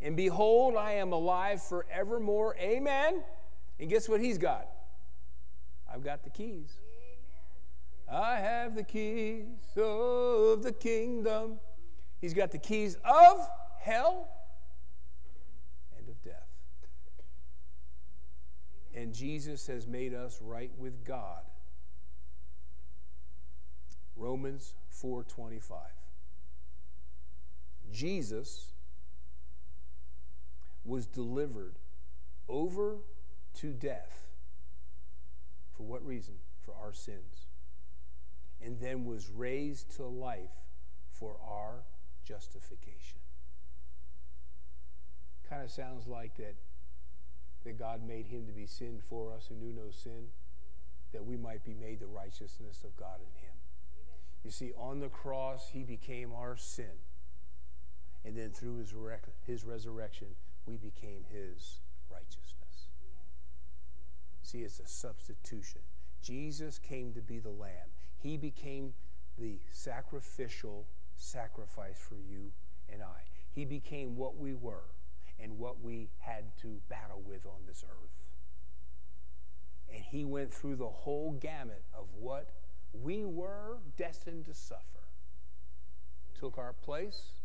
And 0.00 0.16
behold, 0.16 0.76
I 0.76 0.92
am 0.92 1.12
alive 1.12 1.62
forevermore. 1.62 2.56
Amen. 2.58 3.22
And 3.78 3.90
guess 3.90 4.08
what 4.08 4.20
he's 4.20 4.38
got? 4.38 4.68
I've 5.92 6.02
got 6.02 6.24
the 6.24 6.30
keys. 6.30 6.79
I 8.10 8.36
have 8.38 8.74
the 8.74 8.82
keys 8.82 9.46
of 9.76 10.62
the 10.62 10.72
kingdom. 10.72 11.60
He's 12.20 12.34
got 12.34 12.50
the 12.50 12.58
keys 12.58 12.96
of 13.04 13.48
hell 13.78 14.28
and 15.96 16.08
of 16.08 16.20
death. 16.22 16.48
And 18.94 19.14
Jesus 19.14 19.68
has 19.68 19.86
made 19.86 20.12
us 20.12 20.40
right 20.42 20.72
with 20.76 21.04
God. 21.04 21.44
Romans 24.16 24.74
4:25. 24.90 25.94
Jesus 27.92 28.72
was 30.84 31.06
delivered 31.06 31.78
over 32.48 32.98
to 33.54 33.72
death. 33.72 34.28
For 35.72 35.84
what 35.84 36.04
reason? 36.04 36.34
For 36.60 36.74
our 36.74 36.92
sins. 36.92 37.46
And 38.62 38.78
then 38.78 39.04
was 39.04 39.30
raised 39.30 39.96
to 39.96 40.04
life 40.04 40.50
for 41.12 41.36
our 41.46 41.84
justification. 42.24 43.20
Kind 45.48 45.62
of 45.62 45.70
sounds 45.70 46.06
like 46.06 46.36
that, 46.36 46.54
that 47.64 47.78
God 47.78 48.06
made 48.06 48.26
him 48.26 48.46
to 48.46 48.52
be 48.52 48.66
sin 48.66 49.00
for 49.08 49.32
us 49.32 49.46
who 49.48 49.54
knew 49.54 49.72
no 49.72 49.90
sin, 49.90 50.28
that 51.12 51.24
we 51.24 51.36
might 51.36 51.64
be 51.64 51.74
made 51.74 52.00
the 52.00 52.06
righteousness 52.06 52.84
of 52.84 52.96
God 52.96 53.18
in 53.18 53.40
him. 53.40 53.54
You 54.44 54.50
see, 54.50 54.72
on 54.78 55.00
the 55.00 55.08
cross, 55.08 55.70
he 55.72 55.82
became 55.82 56.32
our 56.32 56.56
sin. 56.56 57.00
And 58.24 58.36
then 58.36 58.50
through 58.50 58.76
his, 58.76 58.94
his 59.46 59.64
resurrection, 59.64 60.28
we 60.66 60.76
became 60.76 61.24
his 61.30 61.80
righteousness. 62.10 62.88
See, 64.42 64.58
it's 64.58 64.80
a 64.80 64.86
substitution. 64.86 65.80
Jesus 66.22 66.78
came 66.78 67.12
to 67.14 67.20
be 67.20 67.38
the 67.38 67.50
lamb. 67.50 67.90
He 68.22 68.36
became 68.36 68.92
the 69.38 69.58
sacrificial 69.70 70.86
sacrifice 71.16 71.98
for 71.98 72.16
you 72.16 72.52
and 72.92 73.02
I. 73.02 73.22
He 73.50 73.64
became 73.64 74.16
what 74.16 74.36
we 74.36 74.54
were 74.54 74.84
and 75.38 75.58
what 75.58 75.82
we 75.82 76.10
had 76.18 76.44
to 76.62 76.80
battle 76.88 77.22
with 77.26 77.46
on 77.46 77.66
this 77.66 77.82
earth. 77.88 78.10
And 79.92 80.04
he 80.04 80.24
went 80.24 80.52
through 80.52 80.76
the 80.76 80.88
whole 80.88 81.32
gamut 81.32 81.82
of 81.94 82.06
what 82.18 82.50
we 82.92 83.24
were 83.24 83.78
destined 83.96 84.44
to 84.46 84.54
suffer. 84.54 84.84
Took 86.38 86.58
our 86.58 86.72
place 86.72 87.40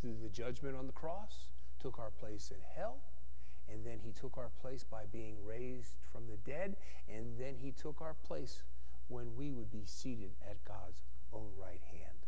through 0.00 0.16
the 0.22 0.28
judgment 0.28 0.76
on 0.76 0.86
the 0.86 0.92
cross, 0.92 1.50
took 1.80 1.98
our 1.98 2.10
place 2.10 2.50
in 2.50 2.58
hell, 2.76 2.98
and 3.72 3.84
then 3.84 3.98
he 4.04 4.12
took 4.12 4.36
our 4.36 4.50
place 4.60 4.84
by 4.84 5.04
being 5.12 5.36
raised 5.44 5.96
from 6.12 6.26
the 6.26 6.36
dead, 6.50 6.76
and 7.08 7.38
then 7.38 7.54
he 7.56 7.72
took 7.72 8.00
our 8.00 8.14
place 8.14 8.62
when 9.12 9.36
we 9.36 9.50
would 9.50 9.70
be 9.70 9.84
seated 9.84 10.30
at 10.48 10.64
God's 10.64 11.02
own 11.32 11.48
right 11.60 11.80
hand. 11.90 12.26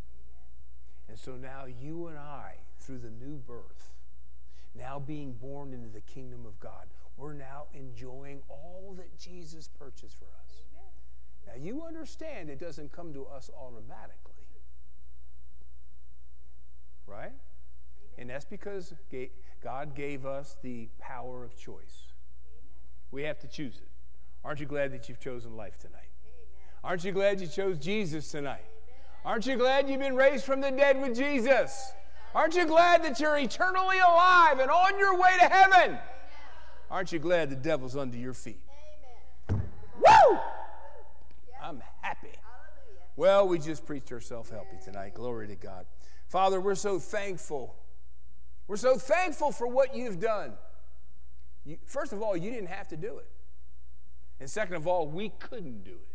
And 1.09 1.18
so 1.18 1.32
now 1.32 1.64
you 1.66 2.07
and 2.09 2.18
I, 2.18 2.55
through 2.80 2.99
the 2.99 3.11
new 3.11 3.37
birth, 3.37 3.93
now 4.76 4.99
being 4.99 5.32
born 5.32 5.72
into 5.72 5.89
the 5.89 6.01
kingdom 6.01 6.47
of 6.47 6.59
God, 6.61 6.87
we're 7.16 7.35
now 7.35 7.66
enjoying 7.74 8.43
all 8.49 8.95
that 8.97 9.18
Jesus 9.18 9.68
purchased 9.68 10.16
for 10.18 10.26
us. 10.45 10.64
Now 11.47 11.53
you 11.57 11.85
understand 11.87 12.51
it 12.51 12.59
doesn't 12.59 12.91
come 12.93 13.12
to 13.12 13.26
us 13.26 13.51
automatically. 13.57 14.32
Right? 17.07 17.32
And 18.18 18.30
that's 18.30 18.47
because 18.47 18.95
God 19.62 19.95
gave 19.95 20.24
us 20.24 20.57
the 20.62 20.89
power 20.99 21.45
of 21.45 21.57
choice. 21.57 22.12
We 23.11 23.22
have 23.24 23.39
to 23.41 23.47
choose 23.47 23.76
it. 23.76 23.89
Aren't 24.45 24.61
you 24.61 24.66
glad 24.66 24.93
that 24.93 25.09
you've 25.09 25.20
chosen 25.20 25.57
life 25.57 25.78
tonight? 25.78 26.13
Aren't 26.85 27.03
you 27.03 27.12
glad 27.12 27.41
you 27.41 27.47
chose 27.47 27.78
Jesus 27.78 28.30
tonight? 28.30 28.66
Aren't 29.24 29.47
you 29.47 29.57
glad 29.57 29.89
you've 29.89 30.01
been 30.01 30.16
raised 30.16 30.45
from 30.45 30.61
the 30.61 30.70
dead 30.70 31.01
with 31.01 31.16
Jesus? 31.16 31.93
Aren't 32.35 32.55
you 32.55 32.66
glad 32.66 33.03
that 33.05 33.18
you're 33.18 33.39
eternally 33.39 33.99
alive 33.99 34.59
and 34.59 34.70
on 34.70 34.99
your 34.99 35.18
way 35.18 35.30
to 35.41 35.47
heaven? 35.47 35.99
Aren't 36.91 37.11
you 37.11 37.18
glad 37.18 37.49
the 37.49 37.57
devil's 37.57 37.97
under 37.97 38.18
your 38.18 38.35
feet? 38.35 38.61
Woo! 39.49 40.39
I'm 41.62 41.82
happy. 42.03 42.28
Well, 43.16 43.49
we 43.49 43.59
just 43.59 43.87
preached 43.87 44.12
ourselves 44.12 44.51
happy 44.51 44.76
tonight. 44.85 45.14
Glory 45.14 45.49
to 45.49 45.57
God. 45.57 45.87
Father, 46.28 46.61
we're 46.61 46.74
so 46.74 46.99
thankful. 46.99 47.76
We're 48.68 48.76
so 48.76 48.99
thankful 48.99 49.53
for 49.53 49.66
what 49.66 49.97
you've 49.97 50.20
done. 50.20 50.53
You, 51.64 51.78
first 51.87 52.12
of 52.12 52.20
all, 52.20 52.37
you 52.37 52.51
didn't 52.51 52.68
have 52.68 52.89
to 52.89 52.97
do 52.99 53.16
it. 53.18 53.30
And 54.39 54.51
second 54.51 54.74
of 54.74 54.87
all, 54.87 55.09
we 55.09 55.30
couldn't 55.39 55.85
do 55.85 55.93
it. 55.93 56.13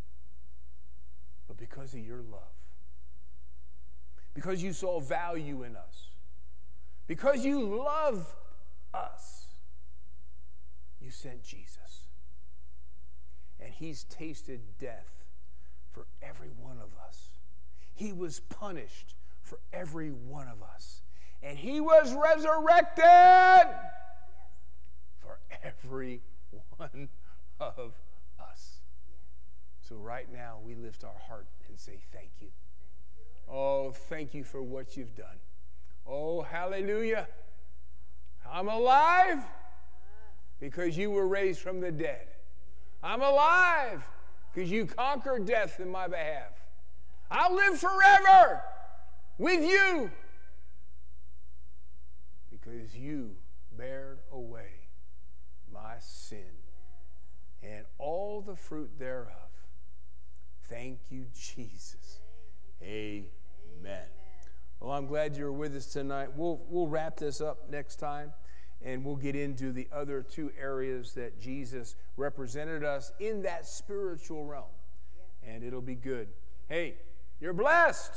But 1.50 1.56
because 1.56 1.94
of 1.94 1.98
your 1.98 2.22
love, 2.30 2.54
because 4.34 4.62
you 4.62 4.72
saw 4.72 5.00
value 5.00 5.64
in 5.64 5.74
us, 5.74 6.10
because 7.08 7.44
you 7.44 7.76
love 7.76 8.36
us, 8.94 9.48
you 11.00 11.10
sent 11.10 11.42
Jesus. 11.42 12.06
And 13.58 13.72
he's 13.74 14.04
tasted 14.04 14.60
death 14.78 15.24
for 15.90 16.06
every 16.22 16.50
one 16.56 16.76
of 16.76 16.90
us. 17.04 17.30
He 17.94 18.12
was 18.12 18.38
punished 18.38 19.16
for 19.42 19.58
every 19.72 20.10
one 20.10 20.46
of 20.46 20.62
us. 20.62 21.02
And 21.42 21.58
he 21.58 21.80
was 21.80 22.14
resurrected 22.14 23.74
for 25.18 25.40
every 25.64 26.22
one 26.76 27.08
of 27.58 27.78
us. 27.80 28.09
So, 29.90 29.96
right 29.96 30.32
now, 30.32 30.58
we 30.64 30.76
lift 30.76 31.02
our 31.02 31.18
heart 31.26 31.48
and 31.68 31.76
say, 31.76 31.98
Thank 32.12 32.30
you. 32.38 32.46
Oh, 33.50 33.90
thank 33.90 34.34
you 34.34 34.44
for 34.44 34.62
what 34.62 34.96
you've 34.96 35.16
done. 35.16 35.40
Oh, 36.06 36.42
hallelujah. 36.42 37.26
I'm 38.48 38.68
alive 38.68 39.42
because 40.60 40.96
you 40.96 41.10
were 41.10 41.26
raised 41.26 41.58
from 41.58 41.80
the 41.80 41.90
dead. 41.90 42.28
I'm 43.02 43.20
alive 43.20 44.04
because 44.54 44.70
you 44.70 44.86
conquered 44.86 45.44
death 45.44 45.80
in 45.80 45.90
my 45.90 46.06
behalf. 46.06 46.52
I'll 47.28 47.56
live 47.56 47.76
forever 47.76 48.62
with 49.38 49.68
you 49.68 50.08
because 52.48 52.94
you 52.94 53.32
bared 53.76 54.20
away 54.30 54.86
my 55.72 55.94
sin 55.98 56.44
and 57.60 57.86
all 57.98 58.40
the 58.40 58.54
fruit 58.54 58.96
thereof. 58.96 59.49
Thank 60.70 61.00
you, 61.10 61.26
Jesus. 61.34 62.20
Amen. 62.80 64.06
Well, 64.78 64.92
I'm 64.92 65.06
glad 65.06 65.36
you're 65.36 65.50
with 65.50 65.74
us 65.74 65.86
tonight. 65.86 66.28
We'll, 66.36 66.60
we'll 66.68 66.86
wrap 66.86 67.16
this 67.16 67.40
up 67.40 67.68
next 67.68 67.96
time 67.96 68.32
and 68.80 69.04
we'll 69.04 69.16
get 69.16 69.34
into 69.34 69.72
the 69.72 69.88
other 69.92 70.22
two 70.22 70.52
areas 70.58 71.12
that 71.14 71.40
Jesus 71.40 71.96
represented 72.16 72.84
us 72.84 73.10
in 73.18 73.42
that 73.42 73.66
spiritual 73.66 74.44
realm. 74.44 74.70
And 75.44 75.64
it'll 75.64 75.82
be 75.82 75.96
good. 75.96 76.28
Hey, 76.68 76.94
you're 77.40 77.52
blessed. 77.52 78.12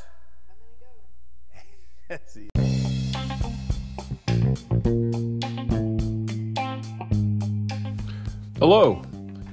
See 2.27 2.49
Hello, 8.59 9.01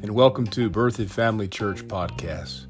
and 0.03 0.11
welcome 0.11 0.47
to 0.49 0.69
Berthoud 0.69 1.09
Family 1.09 1.49
Church 1.49 1.83
podcast. 1.89 2.70